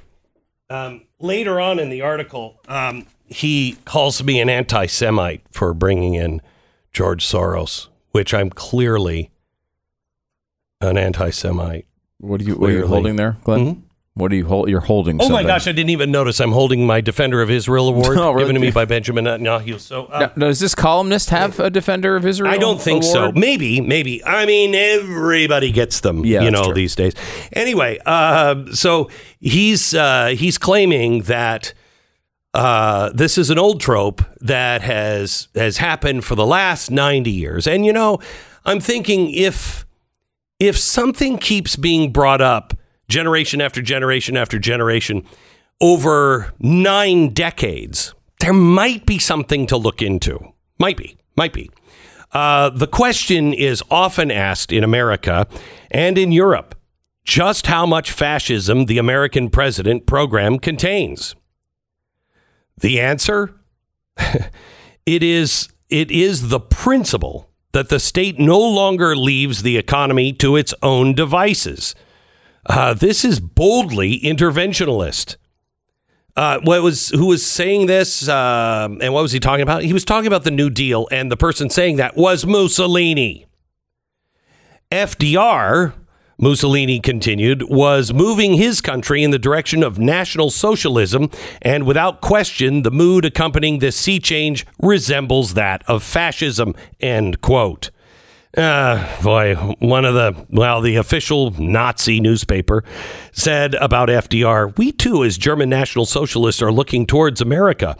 um, 0.70 1.06
later 1.20 1.60
on 1.60 1.80
in 1.80 1.90
the 1.90 2.02
article, 2.02 2.60
um, 2.68 3.08
he 3.26 3.78
calls 3.86 4.24
me 4.24 4.40
an 4.40 4.50
anti 4.50 4.86
Semite 4.86 5.42
for 5.52 5.74
bringing 5.74 6.14
in 6.14 6.42
George 6.94 7.26
Soros, 7.26 7.88
which 8.12 8.34
I'm 8.34 8.50
clearly 8.50 9.32
an 10.80 10.98
anti 10.98 11.30
Semite. 11.30 11.88
What 12.20 12.42
are 12.42 12.44
you? 12.44 12.56
What 12.56 12.70
are 12.70 12.74
you 12.74 12.88
holding 12.88 13.16
there, 13.16 13.38
Glenn? 13.44 13.84
What 14.14 14.34
are 14.34 14.36
you 14.36 14.46
hold? 14.46 14.68
You're 14.70 14.82
holding. 14.82 15.22
Oh 15.22 15.30
my 15.30 15.42
gosh, 15.44 15.68
I 15.68 15.72
didn't 15.72 15.92
even 15.92 16.12
notice. 16.12 16.42
I'm 16.42 16.52
holding 16.52 16.86
my 16.86 17.00
Defender 17.00 17.42
of 17.42 17.50
Israel 17.50 17.88
award 17.96 18.18
Oh, 18.18 18.32
really? 18.32 18.44
given 18.44 18.56
to 18.56 18.60
me 18.62 18.70
by 18.70 18.84
Benjamin 18.84 19.24
Netanyahu. 19.24 19.80
So 19.80 20.06
uh, 20.08 20.30
Now, 20.36 20.48
does 20.48 20.60
this 20.60 20.76
columnist 20.76 21.30
have 21.30 21.60
a 21.62 21.70
defender 21.70 22.18
of 22.18 22.26
Israel? 22.26 22.52
I 22.52 22.58
don't 22.58 22.82
think 22.82 23.04
so. 23.04 23.32
Maybe, 23.32 23.80
maybe. 23.80 24.22
I 24.26 24.46
mean, 24.46 24.76
everybody 24.76 25.72
gets 25.72 26.02
them, 26.02 26.26
Yeah, 26.26 26.42
you 26.42 26.52
know, 26.52 26.66
true. 26.66 26.74
these 26.74 26.94
days. 26.94 27.14
Anyway, 27.54 28.00
uh, 28.06 28.66
so 28.74 29.10
he's 29.40 29.94
uh, 29.94 30.36
he's 30.38 30.58
claiming 30.58 31.22
that 31.24 31.74
uh, 32.54 33.12
this 33.14 33.38
is 33.38 33.50
an 33.50 33.58
old 33.58 33.80
trope 33.80 34.22
that 34.42 34.82
has 34.82 35.48
has 35.56 35.78
happened 35.78 36.26
for 36.26 36.36
the 36.36 36.46
last 36.46 36.92
ninety 36.92 37.32
years, 37.32 37.66
and 37.66 37.86
you 37.86 37.94
know, 37.94 38.20
I'm 38.66 38.82
thinking 38.82 39.32
if 39.34 39.86
if 40.60 40.78
something 40.78 41.38
keeps 41.38 41.78
being 41.78 42.12
brought 42.12 42.42
up 42.42 42.74
generation 43.12 43.62
after 43.62 43.82
generation 43.82 44.36
after 44.36 44.58
generation 44.58 45.24
over 45.80 46.54
nine 46.60 47.30
decades, 47.30 48.14
there 48.40 48.54
might 48.54 49.06
be 49.06 49.20
something 49.20 49.68
to 49.68 49.78
look 49.78 50.02
into. 50.02 50.40
Might 50.80 50.98
be, 50.98 51.18
might 51.36 51.54
be. 51.54 51.70
Uh, 52.32 52.70
the 52.70 52.88
question 52.88 53.54
is 53.54 53.84
often 53.92 54.32
asked 54.32 54.72
in 54.72 54.84
America 54.84 55.48
and 55.92 56.18
in 56.18 56.32
Europe 56.32 56.76
just 57.24 57.68
how 57.68 57.86
much 57.86 58.12
fascism 58.12 58.86
the 58.86 58.98
American 58.98 59.50
president 59.50 60.06
program 60.06 60.58
contains. 60.58 61.36
The 62.78 63.00
answer? 63.00 63.54
it 65.06 65.22
is 65.24 65.70
it 65.90 66.10
is 66.10 66.50
the 66.50 66.60
principle 66.60 67.50
that 67.74 67.90
the 67.90 68.00
state 68.00 68.40
no 68.40 68.60
longer 68.60 69.16
leaves 69.16 69.62
the 69.62 69.78
economy 69.78 70.34
to 70.34 70.56
its 70.56 70.74
own 70.82 71.14
devices. 71.14 71.94
Uh, 72.66 72.94
this 72.94 73.26
is 73.26 73.40
boldly 73.40 74.20
interventionalist. 74.20 75.38
Uh, 76.36 76.60
what 76.64 76.82
was 76.82 77.10
who 77.10 77.28
was 77.28 77.46
saying 77.46 77.88
this, 77.88 78.30
um, 78.30 79.00
and 79.02 79.14
what 79.14 79.22
was 79.22 79.34
he 79.34 79.40
talking 79.40 79.64
about? 79.64 79.84
He 79.84 79.92
was 79.94 80.06
talking 80.06 80.28
about 80.28 80.44
the 80.44 80.52
New 80.52 80.70
Deal, 80.70 81.08
and 81.12 81.30
the 81.30 81.38
person 81.38 81.70
saying 81.70 81.98
that 81.98 82.16
was 82.16 82.46
Mussolini. 82.46 83.48
FDR, 84.92 85.94
Mussolini 86.38 87.00
continued, 87.00 87.64
was 87.64 88.14
moving 88.14 88.54
his 88.54 88.80
country 88.80 89.24
in 89.24 89.32
the 89.32 89.40
direction 89.40 89.84
of 89.84 90.00
National 90.00 90.50
Socialism, 90.50 91.30
and 91.62 91.86
without 91.86 92.22
question, 92.22 92.84
the 92.84 92.92
mood 92.92 93.26
accompanying 93.26 93.80
this 93.80 93.98
sea 93.98 94.20
change 94.20 94.66
resembles 94.82 95.54
that 95.56 95.84
of 95.88 96.02
fascism. 96.02 96.74
End 97.02 97.42
quote. 97.42 97.92
Uh, 98.58 99.24
boy, 99.24 99.56
one 99.80 100.04
of 100.04 100.14
the, 100.14 100.46
well, 100.50 100.82
the 100.82 100.98
official 100.98 101.52
Nazi 101.52 102.20
newspaper 102.20 102.84
said 103.32 103.76
about 103.76 104.10
FDR, 104.10 104.78
we 104.78 104.92
too, 104.92 105.24
as 105.24 105.38
German 105.38 105.70
National 105.70 106.06
Socialists, 106.06 106.62
are 106.62 106.72
looking 106.72 107.08
towards 107.08 107.40
America. 107.40 107.96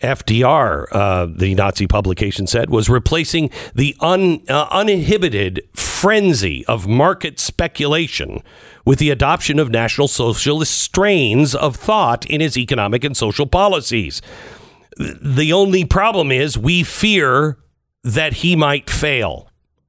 FDR, 0.00 0.86
uh, 0.92 1.26
the 1.26 1.56
Nazi 1.56 1.88
publication 1.88 2.46
said, 2.46 2.70
was 2.70 2.88
replacing 2.88 3.50
the 3.74 3.96
un, 3.98 4.42
uh, 4.48 4.68
uninhibited 4.70 5.62
frenzy 5.74 6.64
of 6.66 6.86
market 6.86 7.40
speculation 7.40 8.42
with 8.84 9.00
the 9.00 9.10
adoption 9.10 9.58
of 9.58 9.70
National 9.70 10.06
Socialist 10.06 10.72
strains 10.72 11.52
of 11.52 11.74
thought 11.74 12.24
in 12.26 12.40
his 12.40 12.56
economic 12.56 13.02
and 13.02 13.16
social 13.16 13.46
policies. 13.46 14.22
The 14.98 15.52
only 15.52 15.84
problem 15.84 16.30
is 16.30 16.56
we 16.56 16.84
fear 16.84 17.58
that 18.04 18.34
he 18.34 18.54
might 18.54 18.88
fail. 18.88 19.45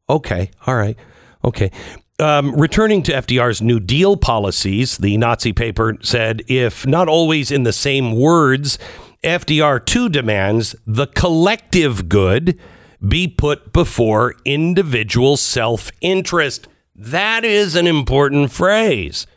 Okay, 0.10 0.52
all 0.66 0.76
right, 0.76 0.98
okay. 1.44 1.72
Um, 2.20 2.56
returning 2.56 3.04
to 3.04 3.12
FDR's 3.12 3.62
New 3.62 3.80
Deal 3.80 4.18
policies, 4.18 4.98
the 4.98 5.18
Nazi 5.18 5.54
paper 5.54 5.98
said, 6.02 6.42
if 6.48 6.88
not 6.88 7.08
always 7.08 7.52
in 7.52 7.64
the 7.64 7.74
same 7.74 8.14
words, 8.14 8.80
FDR 9.24 9.84
too 9.86 10.10
demands 10.10 10.76
the 10.86 11.08
collective 11.08 12.10
good 12.10 12.58
be 13.06 13.28
put 13.28 13.74
before 13.74 14.36
individual 14.46 15.38
self 15.38 15.92
interest. 16.02 16.68
That 16.96 17.46
is 17.46 17.76
an 17.76 17.86
important 17.86 18.52
phrase. 18.52 19.28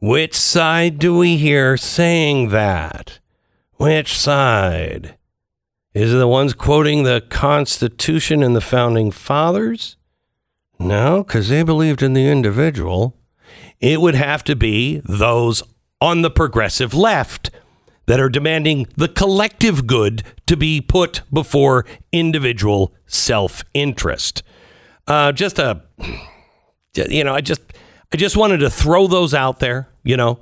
Which 0.00 0.34
side 0.36 0.98
do 0.98 1.16
we 1.16 1.36
hear 1.36 1.76
saying 1.76 2.48
that? 2.48 3.20
Which 3.74 4.16
side? 4.16 5.16
Is 5.94 6.12
it 6.12 6.16
the 6.16 6.28
ones 6.28 6.52
quoting 6.52 7.04
the 7.04 7.22
Constitution 7.30 8.42
and 8.42 8.54
the 8.54 8.60
Founding 8.60 9.10
Fathers? 9.10 9.96
No, 10.78 11.24
because 11.24 11.48
they 11.48 11.62
believed 11.62 12.02
in 12.02 12.12
the 12.12 12.28
individual. 12.28 13.16
It 13.80 14.00
would 14.00 14.14
have 14.14 14.44
to 14.44 14.56
be 14.56 15.00
those 15.04 15.62
on 16.00 16.22
the 16.22 16.30
progressive 16.30 16.94
left 16.94 17.50
that 18.06 18.20
are 18.20 18.28
demanding 18.28 18.86
the 18.96 19.08
collective 19.08 19.86
good 19.86 20.22
to 20.46 20.56
be 20.56 20.80
put 20.80 21.22
before 21.32 21.84
individual 22.12 22.94
self 23.06 23.64
interest. 23.74 24.42
Uh, 25.06 25.32
just 25.32 25.58
a, 25.58 25.82
you 26.94 27.24
know, 27.24 27.34
I 27.34 27.40
just, 27.40 27.62
I 28.12 28.16
just 28.16 28.36
wanted 28.36 28.58
to 28.58 28.70
throw 28.70 29.06
those 29.06 29.34
out 29.34 29.60
there, 29.60 29.88
you 30.04 30.16
know, 30.16 30.40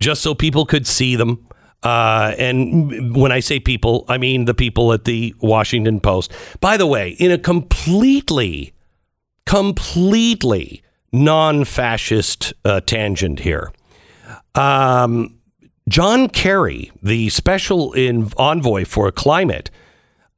just 0.00 0.22
so 0.22 0.34
people 0.34 0.66
could 0.66 0.86
see 0.86 1.16
them. 1.16 1.46
Uh, 1.82 2.34
and 2.38 3.14
when 3.14 3.32
I 3.32 3.40
say 3.40 3.60
people, 3.60 4.04
I 4.08 4.18
mean 4.18 4.46
the 4.46 4.54
people 4.54 4.92
at 4.92 5.04
the 5.04 5.34
Washington 5.40 6.00
Post. 6.00 6.32
By 6.60 6.76
the 6.76 6.86
way, 6.86 7.10
in 7.10 7.30
a 7.30 7.38
completely 7.38 8.72
completely 9.46 10.82
non-fascist 11.12 12.52
uh, 12.64 12.80
tangent 12.80 13.40
here. 13.40 13.72
Um, 14.54 15.38
John 15.88 16.28
Kerry, 16.28 16.90
the 17.02 17.28
special 17.30 17.92
in- 17.92 18.32
envoy 18.36 18.84
for 18.84 19.10
climate, 19.12 19.70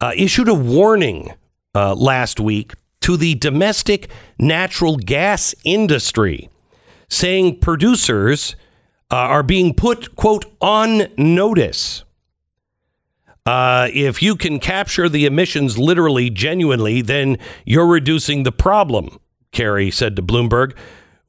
uh, 0.00 0.12
issued 0.14 0.48
a 0.48 0.54
warning 0.54 1.32
uh, 1.74 1.94
last 1.94 2.38
week 2.38 2.74
to 3.00 3.16
the 3.16 3.34
domestic 3.36 4.08
natural 4.38 4.96
gas 4.96 5.54
industry, 5.64 6.50
saying 7.08 7.60
producers 7.60 8.54
uh, 9.10 9.16
are 9.16 9.42
being 9.42 9.72
put, 9.74 10.14
quote, 10.16 10.44
on 10.60 11.06
notice. 11.16 12.04
Uh, 13.48 13.88
if 13.94 14.22
you 14.22 14.36
can 14.36 14.60
capture 14.60 15.08
the 15.08 15.24
emissions 15.24 15.78
literally, 15.78 16.28
genuinely, 16.28 17.00
then 17.00 17.38
you're 17.64 17.86
reducing 17.86 18.42
the 18.42 18.52
problem, 18.52 19.18
Kerry 19.52 19.90
said 19.90 20.14
to 20.16 20.22
Bloomberg. 20.22 20.76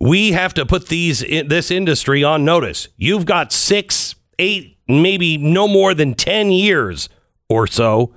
We 0.02 0.34
have 0.34 0.54
to 0.56 0.66
put 0.66 0.90
these 0.90 1.22
this 1.22 1.72
industry 1.72 2.22
on 2.22 2.44
notice. 2.44 2.90
You've 2.98 3.26
got 3.26 3.54
six, 3.54 4.16
eight, 4.38 4.78
maybe 4.86 5.38
no 5.38 5.66
more 5.66 5.94
than 5.94 6.14
10 6.14 6.52
years 6.52 7.08
or 7.48 7.66
so 7.68 8.14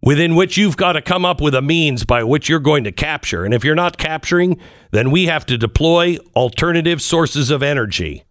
within 0.00 0.36
which 0.36 0.56
you've 0.56 0.76
got 0.76 0.92
to 0.92 1.02
come 1.02 1.24
up 1.24 1.40
with 1.40 1.56
a 1.56 1.62
means 1.62 2.04
by 2.04 2.22
which 2.22 2.48
you're 2.48 2.60
going 2.60 2.84
to 2.84 2.92
capture. 2.92 3.44
And 3.44 3.52
if 3.52 3.64
you're 3.64 3.74
not 3.74 3.98
capturing, 3.98 4.60
then 4.92 5.10
we 5.10 5.26
have 5.26 5.44
to 5.46 5.58
deploy 5.58 6.16
alternative 6.36 7.02
sources 7.02 7.50
of 7.50 7.60
energy. 7.60 8.22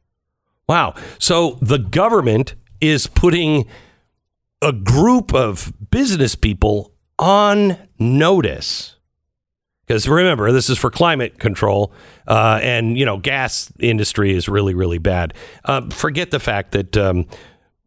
Wow. 0.69 0.95
So 1.19 1.57
the 1.61 1.79
government 1.79 2.55
is 2.79 3.07
putting 3.07 3.67
a 4.61 4.71
group 4.71 5.33
of 5.33 5.73
business 5.89 6.35
people 6.35 6.93
on 7.17 7.77
notice. 7.99 8.95
Because 9.85 10.07
remember, 10.07 10.51
this 10.51 10.69
is 10.69 10.77
for 10.77 10.89
climate 10.89 11.39
control, 11.39 11.91
uh, 12.27 12.59
and 12.61 12.97
you 12.97 13.05
know, 13.05 13.17
gas 13.17 13.71
industry 13.79 14.33
is 14.33 14.47
really, 14.47 14.73
really 14.73 14.99
bad. 14.99 15.33
Uh, 15.65 15.89
forget 15.89 16.31
the 16.31 16.39
fact 16.39 16.71
that 16.71 16.95
um, 16.95 17.25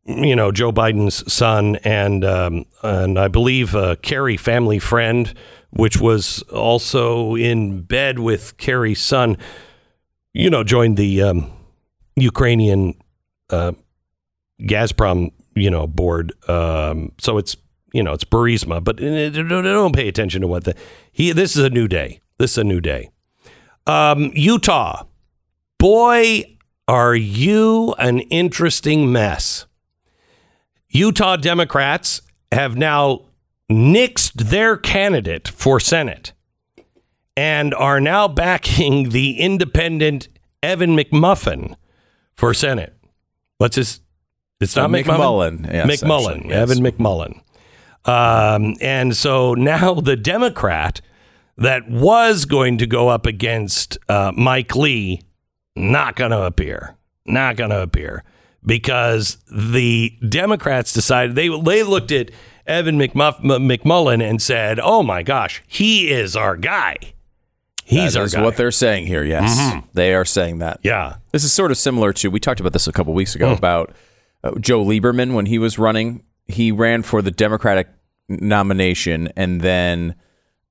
you 0.04 0.36
know 0.36 0.52
Joe 0.52 0.70
Biden's 0.70 1.32
son 1.32 1.76
and 1.76 2.24
um, 2.24 2.66
and 2.82 3.18
I 3.18 3.28
believe 3.28 3.74
uh, 3.74 3.96
Kerry 4.02 4.36
family 4.36 4.78
friend, 4.78 5.32
which 5.70 5.98
was 5.98 6.42
also 6.42 7.36
in 7.36 7.82
bed 7.82 8.18
with 8.18 8.58
Kerry's 8.58 9.00
son, 9.00 9.38
you 10.34 10.50
know, 10.50 10.62
joined 10.62 10.98
the 10.98 11.22
um, 11.22 11.52
Ukrainian 12.16 12.94
uh, 13.48 13.72
Gazprom, 14.60 15.32
you 15.54 15.70
know, 15.70 15.86
board. 15.86 16.32
Um, 16.48 17.12
so 17.18 17.38
it's 17.38 17.56
you 17.92 18.02
know 18.02 18.12
it's 18.12 18.24
Burisma, 18.24 18.82
but 18.82 18.96
don't 18.96 19.48
don't 19.48 19.94
pay 19.94 20.08
attention 20.08 20.40
to 20.42 20.46
what 20.46 20.64
the 20.64 20.74
he. 21.12 21.32
This 21.32 21.56
is 21.56 21.64
a 21.64 21.70
new 21.70 21.88
day. 21.88 22.20
This 22.38 22.52
is 22.52 22.58
a 22.58 22.64
new 22.64 22.80
day. 22.80 23.10
Um, 23.86 24.30
Utah, 24.34 25.04
boy, 25.78 26.56
are 26.88 27.14
you 27.14 27.94
an 27.98 28.20
interesting 28.20 29.12
mess. 29.12 29.66
Utah 30.88 31.36
Democrats 31.36 32.22
have 32.52 32.76
now 32.76 33.22
nixed 33.70 34.34
their 34.34 34.76
candidate 34.76 35.48
for 35.48 35.80
Senate 35.80 36.32
and 37.36 37.74
are 37.74 38.00
now 38.00 38.28
backing 38.28 39.10
the 39.10 39.38
independent 39.40 40.28
Evan 40.62 40.96
McMuffin 40.96 41.74
for 42.36 42.54
Senate. 42.54 42.94
What's 43.58 43.76
his? 43.76 44.00
It's 44.60 44.76
not 44.76 44.90
McMullen. 44.90 45.60
McMullen, 45.66 45.72
yes, 45.72 46.02
McMullen. 46.02 46.36
actually, 46.36 46.48
yes. 46.50 46.70
Evan 46.70 46.84
McMullen. 46.84 47.40
Um, 48.06 48.76
and 48.80 49.16
so 49.16 49.54
now 49.54 49.94
the 50.00 50.16
Democrat 50.16 51.00
that 51.56 51.88
was 51.90 52.44
going 52.44 52.78
to 52.78 52.86
go 52.86 53.08
up 53.08 53.26
against 53.26 53.98
uh, 54.08 54.32
Mike 54.36 54.74
Lee, 54.76 55.22
not 55.76 56.16
going 56.16 56.30
to 56.30 56.42
appear. 56.42 56.96
Not 57.26 57.56
going 57.56 57.70
to 57.70 57.80
appear 57.80 58.22
because 58.66 59.38
the 59.50 60.12
Democrats 60.28 60.92
decided 60.92 61.34
they 61.36 61.48
they 61.48 61.82
looked 61.82 62.12
at 62.12 62.30
Evan 62.66 62.98
McMuff, 62.98 63.40
McMullen 63.40 64.22
and 64.22 64.42
said, 64.42 64.78
"Oh 64.78 65.02
my 65.02 65.22
gosh, 65.22 65.62
he 65.66 66.10
is 66.10 66.36
our 66.36 66.56
guy. 66.56 66.96
He's 67.84 68.12
That 68.12 68.20
our 68.20 68.24
is 68.26 68.34
guy." 68.34 68.42
what 68.42 68.56
they're 68.56 68.70
saying 68.70 69.06
here. 69.06 69.24
Yes, 69.24 69.82
they 69.94 70.12
are 70.14 70.24
saying 70.26 70.58
that. 70.58 70.80
yeah. 70.82 71.16
This 71.32 71.44
is 71.44 71.52
sort 71.52 71.70
of 71.70 71.78
similar 71.78 72.12
to 72.14 72.28
we 72.30 72.40
talked 72.40 72.60
about 72.60 72.72
this 72.74 72.86
a 72.86 72.92
couple 72.92 73.14
weeks 73.14 73.34
ago 73.34 73.52
about 73.52 73.90
uh, 73.90 73.92
Joe 74.60 74.84
Lieberman 74.84 75.34
when 75.34 75.46
he 75.46 75.58
was 75.58 75.78
running. 75.78 76.22
He 76.46 76.72
ran 76.72 77.02
for 77.02 77.22
the 77.22 77.30
Democratic 77.30 77.88
nomination 78.28 79.28
and 79.36 79.60
then 79.60 80.14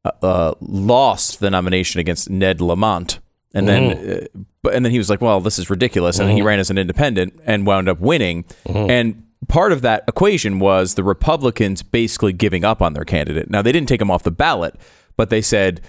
uh, 0.06 0.12
uh, 0.22 0.54
lost 0.60 1.40
the 1.40 1.50
nomination 1.50 2.00
against 2.00 2.30
Ned 2.30 2.62
Lamont. 2.62 3.20
And 3.54 3.68
then, 3.68 3.92
uh, 3.92 4.40
but 4.64 4.74
and 4.74 4.84
then 4.84 4.92
he 4.92 4.98
was 4.98 5.10
like, 5.10 5.22
"Well, 5.22 5.40
this 5.40 5.60
is 5.60 5.70
ridiculous," 5.70 6.18
and 6.18 6.28
then 6.28 6.36
he 6.36 6.42
ran 6.42 6.60
as 6.60 6.72
an 6.72 6.78
independent 6.80 7.40
and 7.46 7.68
wound 7.68 7.88
up 7.88 8.00
winning. 8.00 8.46
And 8.90 9.24
part 9.48 9.72
of 9.72 9.82
that 9.84 10.04
equation 10.08 10.58
was 10.60 10.96
the 10.96 11.04
Republicans 11.04 11.84
basically 11.84 12.34
giving 12.34 12.66
up 12.66 12.82
on 12.82 12.94
their 12.94 13.06
candidate. 13.06 13.50
Now 13.52 13.62
they 13.62 13.72
didn't 13.72 13.90
take 13.90 14.02
him 14.02 14.10
off 14.10 14.24
the 14.24 14.32
ballot, 14.32 14.76
but 15.18 15.30
they 15.30 15.42
said, 15.42 15.82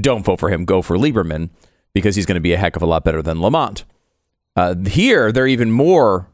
"Don't 0.00 0.24
vote 0.24 0.40
for 0.40 0.50
him. 0.50 0.64
Go 0.64 0.82
for 0.82 0.96
Lieberman 0.96 1.50
because 1.94 2.16
he's 2.16 2.26
going 2.26 2.34
to 2.34 2.40
be 2.40 2.52
a 2.54 2.58
heck 2.58 2.74
of 2.74 2.82
a 2.82 2.86
lot 2.86 3.04
better 3.04 3.22
than 3.22 3.40
Lamont." 3.40 3.84
Uh, 4.56 4.74
here, 4.86 5.30
they're 5.30 5.46
even 5.46 5.70
more. 5.70 6.28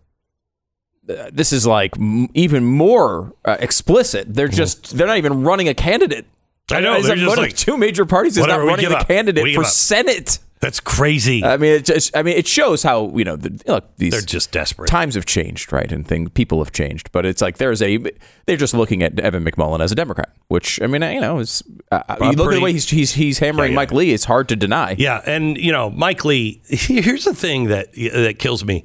Uh, 1.08 1.30
this 1.32 1.52
is 1.52 1.66
like 1.66 1.96
m- 1.98 2.28
even 2.34 2.64
more 2.64 3.32
uh, 3.44 3.56
explicit. 3.60 4.32
They're 4.34 4.48
just 4.48 4.96
they're 4.96 5.06
not 5.06 5.18
even 5.18 5.42
running 5.42 5.68
a 5.68 5.74
candidate. 5.74 6.26
I 6.70 6.80
know, 6.80 6.96
It's 6.96 7.06
they're 7.06 7.16
like 7.16 7.18
just 7.24 7.28
one 7.30 7.38
of 7.38 7.44
like, 7.44 7.56
two 7.56 7.78
major 7.78 8.04
parties 8.04 8.36
is 8.36 8.40
whatever, 8.42 8.58
not 8.60 8.64
we 8.64 8.70
running 8.72 8.82
give 8.84 8.90
the 8.90 8.98
up. 8.98 9.08
candidate 9.08 9.54
for 9.54 9.62
up. 9.62 9.66
Senate. 9.68 10.38
That's 10.60 10.80
crazy. 10.80 11.44
I 11.44 11.56
mean, 11.56 11.72
it 11.74 11.84
just 11.84 12.14
I 12.16 12.22
mean 12.24 12.36
it 12.36 12.46
shows 12.48 12.82
how 12.82 13.10
you 13.16 13.22
know 13.24 13.36
the, 13.36 13.58
look 13.68 13.84
these 13.96 14.10
They're 14.10 14.20
just 14.20 14.50
desperate. 14.50 14.88
times 14.88 15.14
have 15.14 15.24
changed, 15.24 15.72
right? 15.72 15.90
And 15.90 16.04
thing 16.06 16.28
people 16.30 16.58
have 16.58 16.72
changed, 16.72 17.10
but 17.12 17.24
it's 17.24 17.40
like 17.40 17.58
there's 17.58 17.80
a 17.80 17.98
they're 18.46 18.56
just 18.56 18.74
looking 18.74 19.02
at 19.04 19.18
Evan 19.20 19.44
McMullen 19.44 19.78
as 19.80 19.92
a 19.92 19.94
Democrat, 19.94 20.30
which 20.48 20.82
I 20.82 20.88
mean 20.88 21.00
you 21.02 21.20
know 21.20 21.38
is 21.38 21.62
uh, 21.92 22.02
you 22.20 22.32
look 22.32 22.32
at 22.32 22.36
pretty- 22.38 22.54
the 22.56 22.60
way 22.64 22.72
he's 22.72 22.90
he's 22.90 23.12
he's 23.12 23.38
hammering 23.38 23.68
Yeah, 23.70 23.74
yeah. 23.74 23.76
Mike 23.76 23.92
Lee. 23.92 24.12
It's 24.12 24.24
hard 24.24 24.48
to 24.48 24.56
deny. 24.56 24.96
Yeah, 24.98 25.22
and 25.24 25.56
you 25.56 25.70
know, 25.70 25.90
Mike 25.90 26.24
Lee. 26.24 26.60
Here's 26.68 27.24
the 27.24 27.34
thing 27.34 27.66
that 27.68 27.92
that 27.94 28.40
kills 28.40 28.64
me. 28.64 28.84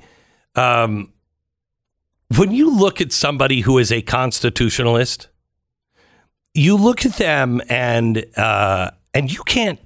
Um, 0.56 1.10
when 2.38 2.52
you 2.52 2.76
look 2.76 3.02
at 3.02 3.12
somebody 3.12 3.62
who 3.62 3.78
is 3.78 3.92
a 3.92 4.02
constitutionalist, 4.02 5.28
you 6.54 6.76
look 6.76 7.06
at 7.06 7.14
them 7.14 7.62
and 7.70 8.26
uh, 8.38 8.92
and 9.14 9.32
you 9.32 9.44
can't 9.44 9.80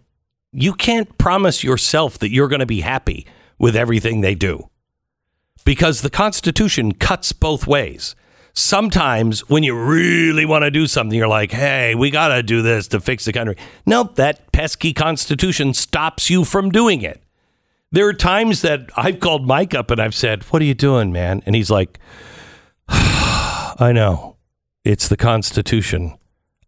you 0.52 0.74
can't 0.74 1.18
promise 1.18 1.64
yourself 1.64 2.18
that 2.20 2.32
you're 2.32 2.48
going 2.48 2.60
to 2.60 2.66
be 2.66 2.82
happy 2.82 3.26
with 3.58 3.76
everything 3.76 4.22
they 4.22 4.36
do 4.36 4.70
because 5.66 6.02
the 6.02 6.10
Constitution 6.10 6.94
cuts 6.94 7.32
both 7.34 7.68
ways. 7.68 8.16
Sometimes 8.54 9.48
when 9.50 9.64
you 9.64 9.80
really 9.80 10.46
want 10.46 10.64
to 10.64 10.72
do 10.72 10.88
something, 10.88 11.18
you're 11.18 11.28
like, 11.28 11.52
hey, 11.52 11.94
we 11.94 12.10
got 12.10 12.30
to 12.30 12.42
do 12.42 12.62
this 12.62 12.88
to 12.88 13.00
fix 13.00 13.26
the 13.26 13.34
country. 13.34 13.56
Nope, 13.86 14.16
that 14.16 14.52
pesky 14.52 14.94
Constitution 14.94 15.74
stops 15.74 16.30
you 16.30 16.44
from 16.44 16.72
doing 16.72 17.04
it. 17.04 17.22
There 17.92 18.08
are 18.08 18.14
times 18.14 18.64
that 18.64 18.90
I've 18.98 19.20
called 19.20 19.46
Mike 19.46 19.76
up 19.76 19.92
and 19.92 20.02
I've 20.02 20.16
said, 20.16 20.44
what 20.46 20.62
are 20.62 20.66
you 20.66 20.74
doing, 20.74 21.12
man? 21.12 21.44
And 21.46 21.56
he's 21.56 21.70
like, 21.70 22.00
I 22.90 23.92
know. 23.94 24.38
It's 24.84 25.08
the 25.08 25.18
Constitution. 25.18 26.18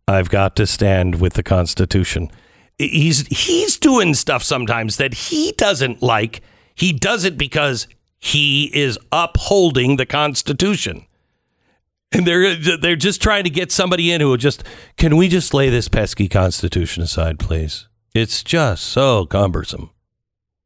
I've 0.08 0.30
got 0.30 0.56
to 0.58 0.68
stand 0.68 1.22
with 1.22 1.34
the 1.34 1.44
Constitution. 1.44 2.32
He's 2.78 3.28
he's 3.28 3.78
doing 3.78 4.14
stuff 4.14 4.44
sometimes 4.44 4.98
that 4.98 5.14
he 5.14 5.52
doesn't 5.54 6.02
like. 6.02 6.42
He 6.76 6.94
does 6.94 7.26
it 7.26 7.38
because 7.38 7.88
he 8.20 8.72
is 8.74 8.98
upholding 9.12 9.96
the 9.96 10.06
Constitution. 10.06 11.06
And 12.12 12.26
they're 12.26 12.56
they're 12.56 12.96
just 12.96 13.22
trying 13.22 13.44
to 13.44 13.50
get 13.50 13.72
somebody 13.72 14.12
in 14.12 14.22
who 14.22 14.30
will 14.30 14.38
just 14.38 14.64
can 14.98 15.16
we 15.16 15.28
just 15.28 15.54
lay 15.54 15.70
this 15.70 15.88
pesky 15.88 16.28
Constitution 16.28 17.04
aside, 17.04 17.38
please? 17.40 17.88
It's 18.14 18.44
just 18.44 18.84
so 18.84 19.26
cumbersome. 19.26 19.92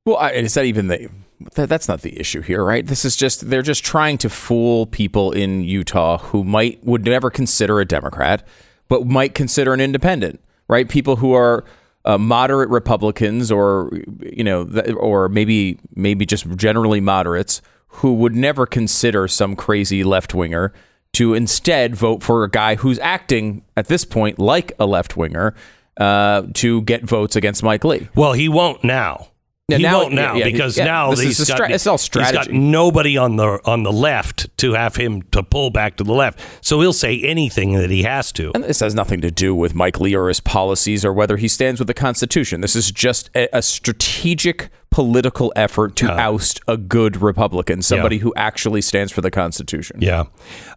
Well, 0.05 0.17
I, 0.17 0.29
it's 0.31 0.55
not 0.55 0.65
even 0.65 0.87
the. 0.87 1.09
That, 1.55 1.67
that's 1.67 1.87
not 1.87 2.01
the 2.01 2.17
issue 2.19 2.41
here, 2.41 2.63
right? 2.63 2.85
This 2.85 3.03
is 3.03 3.15
just 3.15 3.49
they're 3.49 3.61
just 3.61 3.83
trying 3.83 4.17
to 4.19 4.29
fool 4.29 4.85
people 4.85 5.31
in 5.31 5.63
Utah 5.63 6.17
who 6.17 6.43
might 6.43 6.83
would 6.83 7.05
never 7.05 7.29
consider 7.29 7.79
a 7.79 7.85
Democrat, 7.85 8.45
but 8.87 9.05
might 9.07 9.33
consider 9.33 9.73
an 9.73 9.81
independent, 9.81 10.41
right? 10.67 10.87
People 10.87 11.17
who 11.17 11.33
are 11.33 11.65
uh, 12.05 12.17
moderate 12.17 12.69
Republicans, 12.69 13.51
or 13.51 13.91
you 14.19 14.43
know, 14.43 14.65
th- 14.65 14.95
or 14.97 15.29
maybe 15.29 15.79
maybe 15.95 16.25
just 16.25 16.49
generally 16.55 17.01
moderates 17.01 17.61
who 17.87 18.13
would 18.13 18.35
never 18.35 18.65
consider 18.65 19.27
some 19.27 19.55
crazy 19.55 20.03
left 20.03 20.33
winger 20.33 20.73
to 21.13 21.33
instead 21.33 21.95
vote 21.95 22.23
for 22.23 22.43
a 22.43 22.49
guy 22.49 22.75
who's 22.75 22.99
acting 22.99 23.63
at 23.77 23.87
this 23.87 24.03
point 24.03 24.39
like 24.39 24.71
a 24.79 24.85
left 24.85 25.15
winger 25.15 25.53
uh, 25.97 26.43
to 26.55 26.81
get 26.81 27.03
votes 27.03 27.35
against 27.35 27.63
Mike 27.63 27.83
Lee. 27.83 28.09
Well, 28.15 28.33
he 28.33 28.49
won't 28.49 28.83
now. 28.83 29.27
Yeah, 29.69 29.77
he 29.77 29.83
now- 29.83 30.01
won't 30.01 30.13
now 30.13 30.33
yeah, 30.35 30.45
yeah, 30.45 30.51
because 30.51 30.77
yeah, 30.77 30.83
now 30.83 31.11
he's 31.11 31.37
got, 31.37 31.55
stra- 31.55 31.71
it's 31.71 31.87
all 31.87 31.97
he's 31.97 32.09
got 32.09 32.51
nobody 32.51 33.17
on 33.17 33.37
the 33.37 33.61
on 33.63 33.83
the 33.83 33.93
left 33.93 34.55
to 34.57 34.73
have 34.73 34.97
him 34.97 35.21
to 35.31 35.41
pull 35.41 35.69
back 35.69 35.95
to 35.97 36.03
the 36.03 36.11
left. 36.11 36.41
So 36.59 36.81
he'll 36.81 36.91
say 36.91 37.21
anything 37.21 37.71
that 37.73 37.89
he 37.89 38.03
has 38.03 38.33
to. 38.33 38.51
And 38.53 38.65
this 38.65 38.81
has 38.81 38.93
nothing 38.93 39.21
to 39.21 39.31
do 39.31 39.55
with 39.55 39.73
Mike 39.73 40.01
Lee 40.01 40.15
or 40.15 40.27
his 40.27 40.41
policies 40.41 41.05
or 41.05 41.13
whether 41.13 41.37
he 41.37 41.47
stands 41.47 41.79
with 41.79 41.87
the 41.87 41.93
Constitution. 41.93 42.59
This 42.59 42.75
is 42.75 42.91
just 42.91 43.29
a, 43.35 43.47
a 43.55 43.61
strategic 43.61 44.69
political 44.89 45.53
effort 45.55 45.95
to 45.95 46.11
oust 46.11 46.59
a 46.67 46.75
good 46.75 47.21
Republican, 47.21 47.81
somebody 47.81 48.17
who 48.17 48.33
actually 48.35 48.81
stands 48.81 49.13
for 49.13 49.21
the 49.21 49.31
Constitution. 49.31 49.99
Yeah, 50.01 50.25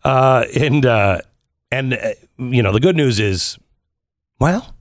uh, 0.04 0.44
and 0.56 0.86
uh, 0.86 1.22
and 1.72 1.94
uh, 1.94 2.10
you 2.38 2.62
know 2.62 2.70
the 2.70 2.80
good 2.80 2.96
news 2.96 3.18
is, 3.18 3.58
well, 4.38 4.75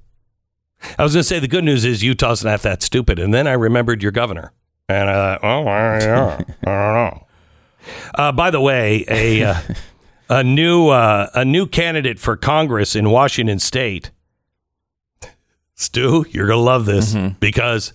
I 0.98 1.04
was 1.04 1.14
going 1.14 1.22
to 1.22 1.28
say 1.28 1.40
the 1.40 1.48
good 1.48 1.64
news 1.64 1.86
is 1.86 2.04
Utah's 2.04 2.44
not 2.44 2.62
that 2.62 2.82
stupid, 2.84 3.20
and 3.20 3.34
then 3.34 3.48
I 3.48 3.54
remembered 3.54 4.02
your 4.02 4.12
governor, 4.12 4.52
and 4.88 5.10
I 5.10 5.38
thought, 5.38 5.44
oh, 5.44 5.64
yeah, 5.66 6.38
I 6.40 6.46
don't 6.66 6.66
know. 6.66 7.22
Uh, 8.16 8.32
by 8.32 8.50
the 8.50 8.60
way, 8.60 9.06
a 9.08 9.44
uh, 9.44 9.62
a 10.28 10.44
new 10.44 10.88
uh, 10.88 11.30
a 11.36 11.46
new 11.46 11.68
candidate 11.68 12.18
for 12.18 12.36
Congress 12.36 12.96
in 12.96 13.12
Washington 13.12 13.60
State, 13.60 14.10
Stu, 15.76 16.26
you're 16.32 16.48
going 16.48 16.58
to 16.58 16.64
love 16.64 16.86
this 16.86 17.14
because 17.40 17.94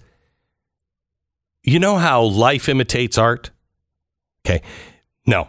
you 1.64 1.80
know 1.80 1.96
how 1.96 2.22
life 2.22 2.68
imitates 2.68 3.18
art. 3.18 3.50
Okay, 4.46 4.62
no, 5.26 5.48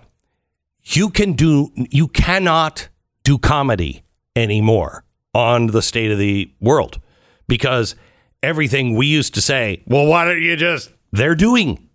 you 0.84 1.10
can 1.10 1.34
do 1.34 1.70
you 1.76 2.08
cannot 2.08 2.90
do 3.24 3.38
comedy 3.38 4.04
anymore 4.36 5.04
on 5.34 5.68
the 5.68 5.82
state 5.82 6.10
of 6.12 6.18
the 6.18 6.52
world 6.60 7.00
because 7.52 7.96
everything 8.42 8.96
we 8.96 9.06
used 9.06 9.34
to 9.34 9.42
say 9.42 9.84
well 9.88 10.06
why 10.06 10.24
don't 10.26 10.42
you 10.42 10.56
just 10.56 10.92
they're 11.12 11.36
doing 11.36 11.90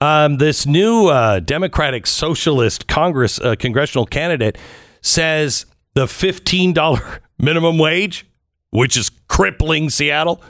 um, 0.00 0.36
this 0.36 0.66
new 0.66 1.08
uh, 1.08 1.40
democratic 1.40 2.06
socialist 2.06 2.86
congress 2.86 3.40
uh, 3.40 3.56
congressional 3.56 4.06
candidate 4.06 4.56
says 5.02 5.66
the 5.94 6.06
$15 6.06 7.18
minimum 7.38 7.78
wage, 7.78 8.26
which 8.70 8.96
is 8.96 9.10
crippling 9.28 9.90
Seattle, 9.90 10.42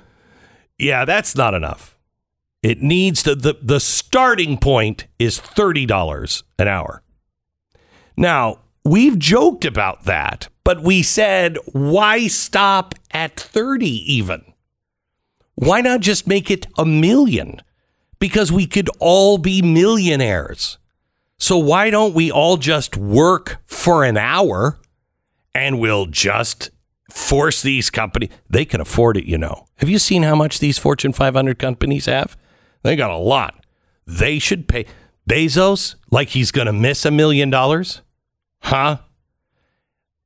yeah, 0.78 1.04
that's 1.04 1.36
not 1.36 1.54
enough. 1.54 1.96
It 2.62 2.82
needs 2.82 3.22
to, 3.22 3.34
the, 3.34 3.56
the 3.62 3.80
starting 3.80 4.58
point 4.58 5.06
is 5.18 5.38
$30 5.40 6.42
an 6.58 6.68
hour. 6.68 7.02
Now, 8.16 8.60
we've 8.84 9.18
joked 9.18 9.64
about 9.64 10.04
that, 10.04 10.48
but 10.70 10.84
we 10.84 11.02
said, 11.02 11.58
why 11.72 12.28
stop 12.28 12.94
at 13.10 13.34
30 13.34 13.88
even? 13.88 14.44
Why 15.56 15.80
not 15.80 15.98
just 15.98 16.28
make 16.28 16.48
it 16.48 16.68
a 16.78 16.84
million? 16.84 17.60
Because 18.20 18.52
we 18.52 18.68
could 18.68 18.88
all 19.00 19.36
be 19.36 19.62
millionaires. 19.62 20.78
So 21.38 21.58
why 21.58 21.90
don't 21.90 22.14
we 22.14 22.30
all 22.30 22.56
just 22.56 22.96
work 22.96 23.56
for 23.64 24.04
an 24.04 24.16
hour 24.16 24.78
and 25.56 25.80
we'll 25.80 26.06
just 26.06 26.70
force 27.10 27.62
these 27.62 27.90
companies? 27.90 28.30
They 28.48 28.64
can 28.64 28.80
afford 28.80 29.16
it, 29.16 29.24
you 29.24 29.38
know. 29.38 29.66
Have 29.78 29.88
you 29.88 29.98
seen 29.98 30.22
how 30.22 30.36
much 30.36 30.60
these 30.60 30.78
Fortune 30.78 31.12
500 31.12 31.58
companies 31.58 32.06
have? 32.06 32.36
They 32.84 32.94
got 32.94 33.10
a 33.10 33.16
lot. 33.16 33.66
They 34.06 34.38
should 34.38 34.68
pay. 34.68 34.86
Bezos, 35.28 35.96
like 36.12 36.28
he's 36.28 36.52
going 36.52 36.66
to 36.68 36.72
miss 36.72 37.04
a 37.04 37.10
million 37.10 37.50
dollars? 37.50 38.02
Huh? 38.62 38.98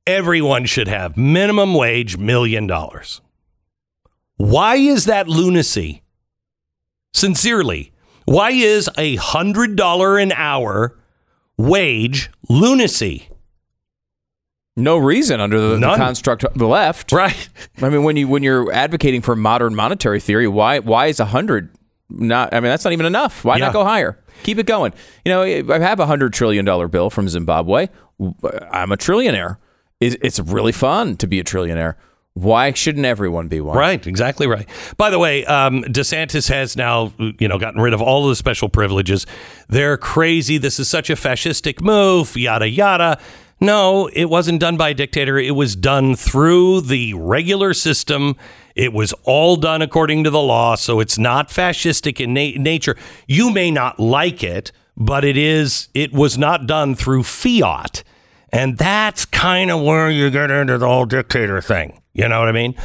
Everyone 0.07 0.65
should 0.65 0.87
have 0.87 1.17
minimum 1.17 1.73
wage 1.73 2.17
million 2.17 2.67
dollars. 2.67 3.21
Why 4.37 4.75
is 4.75 5.05
that 5.05 5.27
lunacy? 5.27 6.03
Sincerely, 7.13 7.91
why 8.25 8.51
is 8.51 8.89
a 8.97 9.15
hundred 9.15 9.75
dollar 9.75 10.17
an 10.17 10.31
hour 10.33 10.97
wage 11.57 12.29
lunacy? 12.49 13.29
No 14.77 14.97
reason 14.97 15.39
under 15.39 15.59
the, 15.59 15.77
the 15.77 15.95
construct 15.95 16.43
of 16.43 16.53
the 16.55 16.67
left. 16.67 17.11
Right. 17.13 17.47
I 17.81 17.89
mean, 17.89 18.03
when 18.03 18.17
you 18.17 18.27
when 18.27 18.43
you're 18.43 18.71
advocating 18.73 19.21
for 19.21 19.35
modern 19.35 19.73
monetary 19.73 20.19
theory, 20.19 20.47
why 20.47 20.79
why 20.79 21.07
is 21.07 21.19
a 21.19 21.25
hundred 21.25 21.69
not? 22.09 22.53
I 22.53 22.59
mean, 22.59 22.69
that's 22.69 22.83
not 22.83 22.93
even 22.93 23.05
enough. 23.05 23.43
Why 23.45 23.55
Yeah. 23.57 23.65
not 23.65 23.73
go 23.73 23.85
higher? 23.85 24.21
Keep 24.43 24.59
it 24.59 24.65
going. 24.67 24.93
You 25.23 25.31
know, 25.31 25.41
I 25.43 25.79
have 25.79 25.99
a 26.01 26.05
hundred 26.05 26.33
trillion 26.33 26.65
dollar 26.65 26.87
bill 26.89 27.09
from 27.09 27.29
Zimbabwe. 27.29 27.87
I'm 28.69 28.91
a 28.91 28.97
trillionaire. 28.97 29.57
It's, 29.99 30.15
it's 30.21 30.39
really 30.39 30.71
fun 30.71 31.17
to 31.17 31.27
be 31.27 31.39
a 31.39 31.43
trillionaire. 31.43 31.95
Why 32.33 32.73
shouldn't 32.73 33.05
everyone 33.05 33.47
be 33.47 33.61
one? 33.61 33.77
Right, 33.77 34.05
exactly 34.05 34.45
right. 34.45 34.67
By 34.97 35.09
the 35.09 35.17
way, 35.17 35.45
um, 35.45 35.83
DeSantis 35.83 36.49
has 36.49 36.75
now, 36.75 37.13
you 37.17 37.47
know, 37.47 37.57
gotten 37.57 37.79
rid 37.79 37.93
of 37.93 38.01
all 38.01 38.23
of 38.25 38.29
the 38.29 38.35
special 38.35 38.67
privileges. 38.67 39.25
They're 39.69 39.95
crazy. 39.95 40.57
This 40.57 40.77
is 40.77 40.89
such 40.89 41.09
a 41.09 41.13
fascistic 41.13 41.79
move. 41.79 42.35
Yada 42.35 42.67
yada. 42.67 43.19
No, 43.61 44.07
it 44.07 44.25
wasn't 44.25 44.59
done 44.59 44.75
by 44.75 44.89
a 44.89 44.93
dictator. 44.93 45.37
It 45.37 45.55
was 45.55 45.77
done 45.77 46.17
through 46.17 46.81
the 46.81 47.13
regular 47.13 47.73
system. 47.73 48.35
It 48.75 48.91
was 48.91 49.13
all 49.23 49.55
done 49.55 49.81
according 49.81 50.25
to 50.25 50.29
the 50.29 50.41
law, 50.41 50.75
so 50.75 50.99
it's 50.99 51.17
not 51.17 51.47
fascistic 51.47 52.19
in 52.19 52.33
na- 52.33 52.61
nature. 52.61 52.97
You 53.27 53.49
may 53.49 53.71
not 53.71 53.97
like 53.97 54.43
it, 54.43 54.73
but 54.97 55.23
it 55.23 55.37
is. 55.37 55.87
It 55.93 56.11
was 56.11 56.37
not 56.37 56.67
done 56.67 56.95
through 56.95 57.23
fiat. 57.23 58.03
And 58.55 58.77
that's 58.77 59.25
kind 59.25 59.69
of 59.69 59.81
where 59.81 60.09
you 60.09 60.29
get 60.29 60.49
into 60.49 60.77
the 60.77 60.87
whole 60.87 61.05
dictator 61.05 61.59
thing. 61.59 62.01
You 62.13 62.29
know 62.29 62.39
what 62.39 62.47
I 62.47 62.53
mean? 62.53 62.75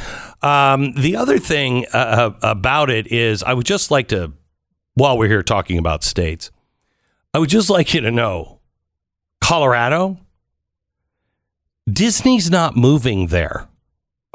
Um, 0.41 0.91
the 1.01 1.15
other 1.15 1.39
thing 1.39 1.85
uh, 1.93 2.31
about 2.41 2.89
it 2.89 3.07
is, 3.07 3.41
I 3.41 3.53
would 3.53 3.65
just 3.65 3.89
like 3.89 4.09
to, 4.09 4.33
while 4.95 5.17
we're 5.17 5.29
here 5.29 5.43
talking 5.43 5.77
about 5.77 6.03
states, 6.03 6.51
I 7.33 7.39
would 7.39 7.47
just 7.47 7.69
like 7.69 7.93
you 7.93 8.01
to 8.01 8.11
know 8.11 8.59
Colorado, 9.39 10.19
Disney's 11.89 12.51
not 12.51 12.75
moving 12.75 13.27
there. 13.27 13.69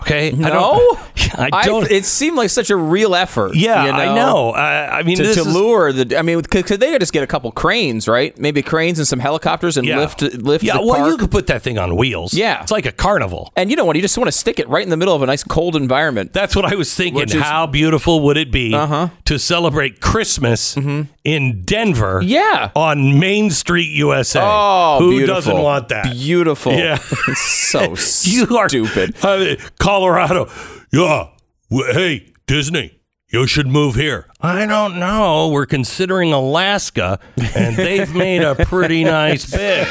Okay? 0.02 0.30
No, 0.30 0.46
I 0.48 1.48
don't. 1.48 1.54
I 1.54 1.64
don't 1.64 1.90
it 1.90 2.04
seemed 2.04 2.36
like 2.36 2.50
such 2.50 2.68
a 2.68 2.76
real 2.76 3.14
effort. 3.14 3.54
yeah, 3.56 3.86
you 3.86 3.90
I 3.92 4.14
know. 4.14 4.50
I, 4.50 4.98
I 4.98 5.02
mean, 5.02 5.16
To, 5.16 5.34
to 5.34 5.42
lure 5.42 5.90
the, 5.90 6.18
I 6.18 6.22
mean, 6.22 6.42
could, 6.42 6.66
could 6.66 6.80
they 6.80 6.96
just 6.98 7.14
get 7.14 7.22
a 7.22 7.26
couple 7.26 7.50
cranes, 7.50 8.06
right? 8.06 8.36
Maybe 8.38 8.62
cranes 8.62 8.98
and 8.98 9.08
some 9.08 9.18
helicopters 9.20 9.78
and 9.78 9.86
yeah. 9.86 9.98
lift 9.98 10.20
lift 10.20 10.62
Yeah, 10.64 10.78
well, 10.80 10.96
park. 10.96 11.10
you 11.10 11.16
could 11.16 11.30
put 11.30 11.46
that 11.46 11.62
thing 11.62 11.78
on 11.78 11.96
wheels. 11.96 12.34
Yeah. 12.34 12.60
It's 12.62 12.70
like 12.70 12.84
a 12.84 12.92
carnival. 12.92 13.52
and 13.56 13.70
you 13.70 13.76
know 13.76 13.86
what? 13.86 13.96
You 13.96 14.02
just 14.02 14.18
want 14.18 14.28
to 14.28 14.32
stick 14.32 14.58
it 14.58 14.68
right 14.68 14.82
in 14.82 14.90
the 14.90 14.96
middle 14.98 15.14
of 15.14 15.22
a 15.22 15.26
nice 15.26 15.42
cold 15.42 15.76
environment. 15.76 16.34
That's 16.34 16.54
what 16.54 16.66
I 16.66 16.74
was 16.74 16.94
thinking. 16.94 17.22
Is- 17.22 17.32
How 17.34 17.66
beautiful 17.66 18.20
would 18.20 18.36
it 18.36 18.52
be 18.52 18.74
Uh-huh. 18.74 19.08
to 19.24 19.38
celebrate 19.38 20.00
Christmas 20.02 20.76
in 21.24 21.62
Denver? 21.64 22.20
Yeah. 22.22 22.70
On 22.76 23.18
Main 23.18 23.50
Street, 23.50 23.88
USA. 23.92 24.40
Oh, 24.42 24.98
who 25.00 25.10
beautiful. 25.12 25.34
doesn't 25.34 25.58
want 25.62 25.88
that? 25.88 26.12
Beautiful. 26.12 26.72
Yeah. 26.74 26.96
so 27.34 27.94
you 28.22 28.56
are 28.58 28.68
stupid. 28.68 29.16
Uh, 29.24 29.56
Colorado. 29.86 30.50
Yeah. 30.92 31.28
Hey, 31.70 32.32
Disney, 32.48 32.98
you 33.28 33.46
should 33.46 33.68
move 33.68 33.94
here. 33.94 34.26
I 34.40 34.66
don't 34.66 34.98
know. 34.98 35.48
We're 35.50 35.64
considering 35.64 36.32
Alaska, 36.32 37.20
and 37.54 37.76
they've 37.76 38.12
made 38.12 38.42
a 38.42 38.56
pretty 38.56 39.04
nice 39.04 39.48
bid. 39.56 39.86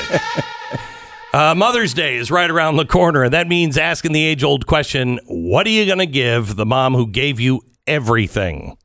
Uh, 1.31 1.55
Mother's 1.55 1.93
Day 1.93 2.17
is 2.17 2.29
right 2.29 2.51
around 2.51 2.75
the 2.75 2.83
corner, 2.85 3.23
and 3.23 3.33
that 3.33 3.47
means 3.47 3.77
asking 3.77 4.11
the 4.11 4.21
age 4.21 4.43
old 4.43 4.67
question 4.67 5.17
what 5.27 5.65
are 5.65 5.69
you 5.69 5.85
going 5.85 5.99
to 5.99 6.05
give 6.05 6.57
the 6.57 6.65
mom 6.65 6.93
who 6.93 7.07
gave 7.07 7.39
you 7.39 7.61
everything? 7.87 8.77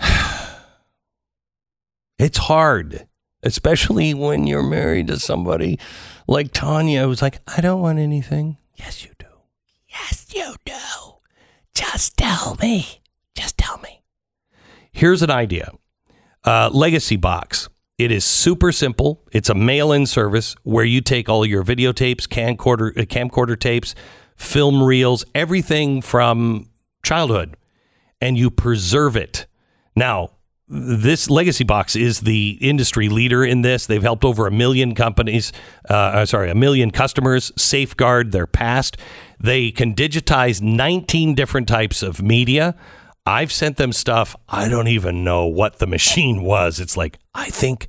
it's 2.16 2.38
hard, 2.38 3.08
especially 3.42 4.14
when 4.14 4.46
you're 4.46 4.62
married 4.62 5.08
to 5.08 5.18
somebody 5.18 5.80
like 6.28 6.52
Tanya 6.52 7.06
who's 7.06 7.22
like, 7.22 7.40
I 7.48 7.60
don't 7.60 7.80
want 7.80 7.98
anything. 7.98 8.56
Yes, 8.76 9.04
you. 9.04 9.09
Yes, 9.90 10.26
you 10.34 10.54
do. 10.64 10.72
Just 11.74 12.16
tell 12.16 12.56
me. 12.60 13.00
Just 13.34 13.58
tell 13.58 13.78
me. 13.78 14.02
Here's 14.92 15.22
an 15.22 15.30
idea 15.30 15.72
uh, 16.44 16.70
Legacy 16.72 17.16
Box. 17.16 17.68
It 17.98 18.10
is 18.10 18.24
super 18.24 18.72
simple. 18.72 19.22
It's 19.30 19.50
a 19.50 19.54
mail 19.54 19.92
in 19.92 20.06
service 20.06 20.56
where 20.62 20.84
you 20.84 21.02
take 21.02 21.28
all 21.28 21.44
your 21.44 21.62
videotapes, 21.62 22.26
camcorder, 22.26 22.96
uh, 22.96 23.02
camcorder 23.02 23.58
tapes, 23.58 23.94
film 24.36 24.82
reels, 24.82 25.24
everything 25.34 26.00
from 26.00 26.70
childhood, 27.02 27.56
and 28.20 28.38
you 28.38 28.50
preserve 28.50 29.16
it. 29.16 29.46
Now, 29.94 30.30
this 30.66 31.28
legacy 31.28 31.64
box 31.64 31.96
is 31.96 32.20
the 32.20 32.56
industry 32.60 33.08
leader 33.08 33.44
in 33.44 33.62
this. 33.62 33.86
They've 33.86 34.02
helped 34.02 34.24
over 34.24 34.46
a 34.46 34.50
million 34.52 34.94
companies, 34.94 35.52
uh, 35.90 35.94
uh, 35.94 36.26
sorry, 36.26 36.48
a 36.50 36.54
million 36.54 36.92
customers 36.92 37.52
safeguard 37.56 38.32
their 38.32 38.46
past. 38.46 38.96
They 39.40 39.70
can 39.70 39.94
digitize 39.94 40.60
19 40.60 41.34
different 41.34 41.66
types 41.66 42.02
of 42.02 42.22
media. 42.22 42.76
I've 43.24 43.52
sent 43.52 43.78
them 43.78 43.92
stuff. 43.92 44.36
I 44.48 44.68
don't 44.68 44.88
even 44.88 45.24
know 45.24 45.46
what 45.46 45.78
the 45.78 45.86
machine 45.86 46.42
was. 46.44 46.78
It's 46.78 46.96
like, 46.96 47.18
I 47.34 47.48
think, 47.48 47.88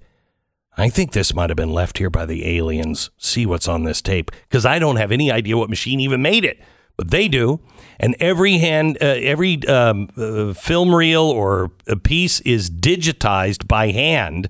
I 0.77 0.89
think 0.89 1.11
this 1.11 1.33
might 1.33 1.49
have 1.49 1.57
been 1.57 1.73
left 1.73 1.97
here 1.97 2.09
by 2.09 2.25
the 2.25 2.57
aliens. 2.57 3.09
See 3.17 3.45
what's 3.45 3.67
on 3.67 3.83
this 3.83 4.01
tape. 4.01 4.31
Because 4.43 4.65
I 4.65 4.79
don't 4.79 4.95
have 4.95 5.11
any 5.11 5.29
idea 5.29 5.57
what 5.57 5.69
machine 5.69 5.99
even 5.99 6.21
made 6.21 6.45
it, 6.45 6.61
but 6.95 7.11
they 7.11 7.27
do. 7.27 7.59
And 7.99 8.15
every 8.19 8.57
hand, 8.59 8.97
uh, 9.01 9.05
every 9.05 9.65
um, 9.67 10.09
uh, 10.17 10.53
film 10.53 10.95
reel 10.95 11.23
or 11.23 11.71
a 11.87 11.97
piece 11.97 12.39
is 12.41 12.69
digitized 12.69 13.67
by 13.67 13.91
hand 13.91 14.49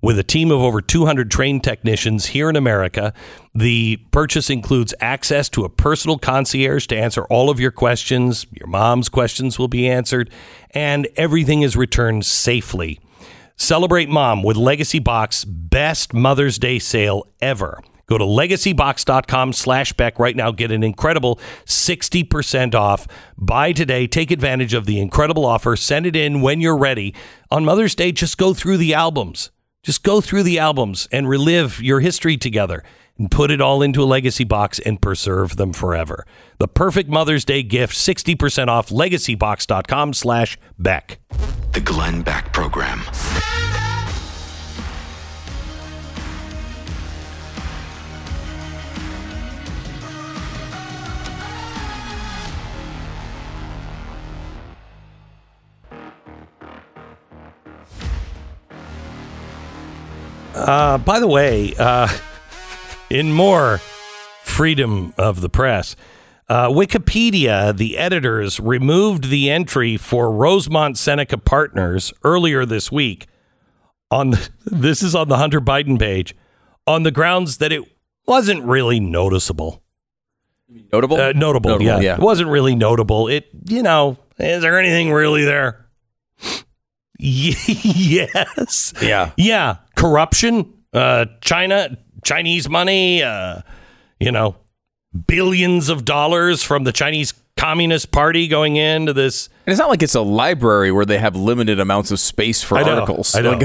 with 0.00 0.18
a 0.18 0.22
team 0.22 0.50
of 0.50 0.60
over 0.60 0.80
200 0.80 1.30
trained 1.30 1.64
technicians 1.64 2.26
here 2.26 2.48
in 2.48 2.56
America. 2.56 3.12
The 3.54 3.98
purchase 4.10 4.50
includes 4.50 4.94
access 5.00 5.48
to 5.50 5.64
a 5.64 5.68
personal 5.68 6.18
concierge 6.18 6.86
to 6.88 6.96
answer 6.96 7.24
all 7.24 7.50
of 7.50 7.60
your 7.60 7.70
questions. 7.70 8.46
Your 8.50 8.68
mom's 8.68 9.08
questions 9.08 9.58
will 9.58 9.68
be 9.68 9.88
answered, 9.88 10.30
and 10.72 11.08
everything 11.16 11.62
is 11.62 11.76
returned 11.76 12.26
safely. 12.26 13.00
Celebrate 13.56 14.08
mom 14.08 14.42
with 14.42 14.56
Legacy 14.56 14.98
Box 14.98 15.44
best 15.44 16.12
Mother's 16.12 16.58
Day 16.58 16.78
sale 16.78 17.26
ever. 17.40 17.80
Go 18.06 18.18
to 18.18 18.24
legacybox.com 18.24 19.52
slash 19.52 19.92
right 20.18 20.36
now. 20.36 20.52
Get 20.52 20.70
an 20.70 20.84
incredible 20.84 21.40
60% 21.64 22.74
off. 22.74 23.08
Buy 23.36 23.72
today. 23.72 24.06
Take 24.06 24.30
advantage 24.30 24.74
of 24.74 24.86
the 24.86 25.00
incredible 25.00 25.44
offer. 25.44 25.74
Send 25.74 26.06
it 26.06 26.14
in 26.14 26.40
when 26.40 26.60
you're 26.60 26.76
ready. 26.76 27.14
On 27.50 27.64
Mother's 27.64 27.96
Day, 27.96 28.12
just 28.12 28.38
go 28.38 28.54
through 28.54 28.76
the 28.76 28.94
albums. 28.94 29.50
Just 29.86 30.02
go 30.02 30.20
through 30.20 30.42
the 30.42 30.58
albums 30.58 31.06
and 31.12 31.28
relive 31.28 31.80
your 31.80 32.00
history 32.00 32.36
together 32.36 32.82
and 33.16 33.30
put 33.30 33.52
it 33.52 33.60
all 33.60 33.82
into 33.82 34.02
a 34.02 34.04
legacy 34.04 34.42
box 34.42 34.80
and 34.80 35.00
preserve 35.00 35.58
them 35.58 35.72
forever. 35.72 36.26
The 36.58 36.66
perfect 36.66 37.08
Mother's 37.08 37.44
Day 37.44 37.62
gift, 37.62 37.94
60% 37.94 38.66
off 38.66 38.88
legacybox.com 38.88 40.12
slash 40.12 40.58
Beck. 40.76 41.20
The 41.72 41.80
Glenn 41.80 42.22
Beck 42.22 42.52
Program. 42.52 43.00
Uh, 60.56 60.98
by 60.98 61.20
the 61.20 61.28
way, 61.28 61.74
uh, 61.78 62.08
in 63.10 63.32
more 63.32 63.78
freedom 64.42 65.12
of 65.18 65.40
the 65.42 65.48
press. 65.48 65.96
Uh, 66.48 66.68
Wikipedia, 66.68 67.76
the 67.76 67.98
editors 67.98 68.58
removed 68.60 69.28
the 69.28 69.50
entry 69.50 69.96
for 69.96 70.30
Rosemont 70.30 70.96
Seneca 70.96 71.36
Partners 71.36 72.12
earlier 72.22 72.64
this 72.64 72.90
week. 72.90 73.26
On 74.10 74.30
the, 74.30 74.48
this 74.64 75.02
is 75.02 75.14
on 75.14 75.28
the 75.28 75.36
Hunter 75.36 75.60
Biden 75.60 75.98
page, 75.98 76.34
on 76.86 77.02
the 77.02 77.10
grounds 77.10 77.58
that 77.58 77.72
it 77.72 77.82
wasn't 78.26 78.64
really 78.64 79.00
noticeable. 79.00 79.82
Notable? 80.92 81.20
Uh, 81.20 81.32
notable, 81.32 81.82
yeah. 81.82 82.14
It 82.14 82.20
wasn't 82.20 82.48
really 82.48 82.74
notable. 82.74 83.28
It, 83.28 83.48
you 83.68 83.82
know, 83.82 84.16
is 84.38 84.62
there 84.62 84.78
anything 84.78 85.12
really 85.12 85.44
there? 85.44 85.86
yes. 87.18 88.92
Yeah. 89.00 89.32
Yeah. 89.36 89.76
Corruption, 90.10 90.72
uh, 90.92 91.26
China, 91.40 91.98
Chinese 92.24 92.68
money, 92.68 93.22
uh, 93.24 93.60
you 94.20 94.30
know, 94.30 94.54
billions 95.26 95.88
of 95.88 96.04
dollars 96.04 96.62
from 96.62 96.84
the 96.84 96.92
Chinese 96.92 97.34
Communist 97.56 98.12
Party 98.12 98.46
going 98.46 98.76
into 98.76 99.12
this. 99.12 99.48
And 99.66 99.72
it's 99.72 99.80
not 99.80 99.88
like 99.88 100.02
it's 100.04 100.14
a 100.14 100.20
library 100.20 100.92
where 100.92 101.04
they 101.04 101.18
have 101.18 101.34
limited 101.34 101.80
amounts 101.80 102.12
of 102.12 102.20
space 102.20 102.62
for 102.62 102.78
I 102.78 102.82
know, 102.84 102.94
articles. 103.00 103.34
I 103.34 103.40
know. 103.40 103.52
Like, 103.52 103.60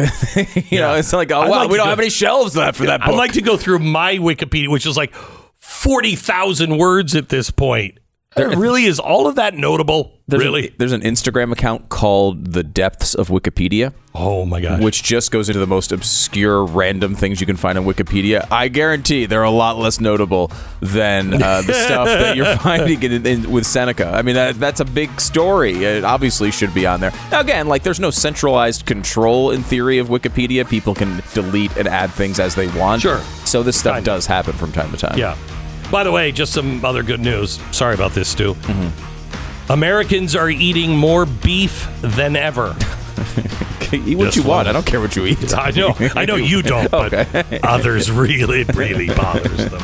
you 0.72 0.80
know, 0.80 0.94
Yeah. 0.94 0.98
it's 0.98 1.14
like, 1.14 1.32
oh, 1.32 1.42
I'd 1.42 1.50
wow, 1.50 1.58
like 1.60 1.70
we 1.70 1.78
don't 1.78 1.86
go- 1.86 1.90
have 1.92 2.00
any 2.00 2.10
shelves 2.10 2.56
left 2.58 2.78
for 2.80 2.86
that 2.88 3.02
book. 3.02 3.10
I'd 3.10 3.16
like 3.18 3.34
to 3.34 3.42
go 3.42 3.56
through 3.56 3.80
my 3.80 4.16
Wikipedia, 4.16 4.70
which 4.70 4.86
is 4.88 4.98
like 4.98 5.14
40,000 5.58 6.78
words 6.78 7.16
at 7.16 7.30
this 7.30 7.52
point. 7.52 8.00
There 8.34 8.58
really 8.58 8.86
is 8.86 8.98
all 8.98 9.28
of 9.28 9.36
that 9.36 9.56
notable. 9.56 10.18
there's 10.28 10.42
really? 10.46 10.70
An, 10.70 10.74
there's 10.78 10.94
an 10.94 11.02
Instagram 11.02 11.52
account 11.52 11.90
called 11.90 12.54
The 12.54 12.64
Depths 12.64 13.14
of 13.14 13.28
Wikipedia, 13.28 13.94
oh 14.16 14.46
my 14.46 14.62
gosh. 14.62 14.82
which 14.82 15.04
just 15.04 15.32
goes 15.32 15.50
into 15.50 15.60
the 15.60 15.68
most 15.68 15.92
obscure, 15.92 16.64
random 16.64 17.14
things 17.14 17.42
you 17.42 17.46
can 17.46 17.58
find 17.58 17.78
on 17.78 17.84
Wikipedia. 17.84 18.48
I 18.50 18.70
guarantee 18.70 19.26
they're 19.26 19.44
a 19.44 19.52
lot 19.52 19.78
less 19.78 20.00
notable 20.00 20.50
than 20.80 21.34
uh, 21.44 21.62
the 21.64 21.74
stuff 21.86 22.08
that 22.08 22.38
you're 22.38 22.56
finding 22.56 23.04
in, 23.04 23.26
in, 23.26 23.52
with 23.52 23.66
Seneca. 23.66 24.08
I 24.08 24.22
mean, 24.22 24.36
that, 24.36 24.58
that's 24.58 24.80
a 24.80 24.86
big 24.86 25.20
story. 25.20 25.84
It 25.84 26.06
obviously 26.06 26.52
should 26.52 26.74
be 26.74 26.86
on 26.86 27.02
there. 27.02 27.12
Now, 27.32 27.42
again, 27.42 27.68
like 27.68 27.84
there's 27.84 28.00
no 28.00 28.12
centralized 28.12 28.86
control 28.86 29.52
in 29.52 29.62
theory 29.62 29.98
of 29.98 30.08
Wikipedia. 30.08 30.66
People 30.70 30.96
can 30.96 31.22
delete 31.34 31.76
and 31.76 31.86
add 31.86 32.12
things 32.12 32.40
as 32.40 32.56
they 32.56 32.68
want. 32.80 33.02
Sure. 33.02 33.20
So 33.44 33.62
this 33.62 33.78
stuff 33.78 33.96
Kind 33.96 34.08
of. 34.08 34.14
does 34.14 34.26
happen 34.26 34.54
from 34.54 34.72
time 34.72 34.90
to 34.92 34.98
time. 34.98 35.18
Yeah. 35.18 35.36
By 35.92 36.04
the 36.06 36.12
way, 36.12 36.32
just 36.32 36.54
some 36.54 36.84
other 36.86 37.04
good 37.04 37.20
news. 37.20 37.60
Sorry 37.72 37.94
about 37.94 38.12
this, 38.14 38.30
Stu. 38.30 38.54
Mm-hmm. 38.54 39.72
Americans 39.72 40.36
are 40.36 40.50
eating 40.50 40.96
more 40.98 41.26
beef 41.26 41.88
than 42.02 42.36
ever. 42.36 42.76
Eat 43.94 44.18
what 44.18 44.26
Just 44.26 44.38
you 44.38 44.44
want. 44.44 44.66
one. 44.66 44.68
I 44.68 44.72
don't 44.72 44.86
care 44.86 45.02
what 45.02 45.18
you 45.18 45.26
eat. 45.26 45.54
I 45.58 45.72
know, 45.72 45.94
I 46.16 46.24
know 46.24 46.38
you 46.38 46.62
don't, 46.62 46.90
but 46.90 47.14
Okay. 47.14 47.60
others 47.64 48.10
really, 48.10 48.64
really 48.64 49.08
bothers 49.08 49.70
them. 49.70 49.82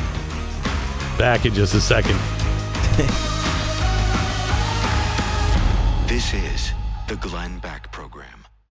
Back 1.18 1.46
in 1.46 1.54
just 1.54 1.74
a 1.74 1.82
second. 1.82 2.16
This 6.08 6.34
is 6.34 6.72
the 7.10 7.18
Glenn 7.18 7.57
Beck 7.57 7.57
Program. 7.57 7.57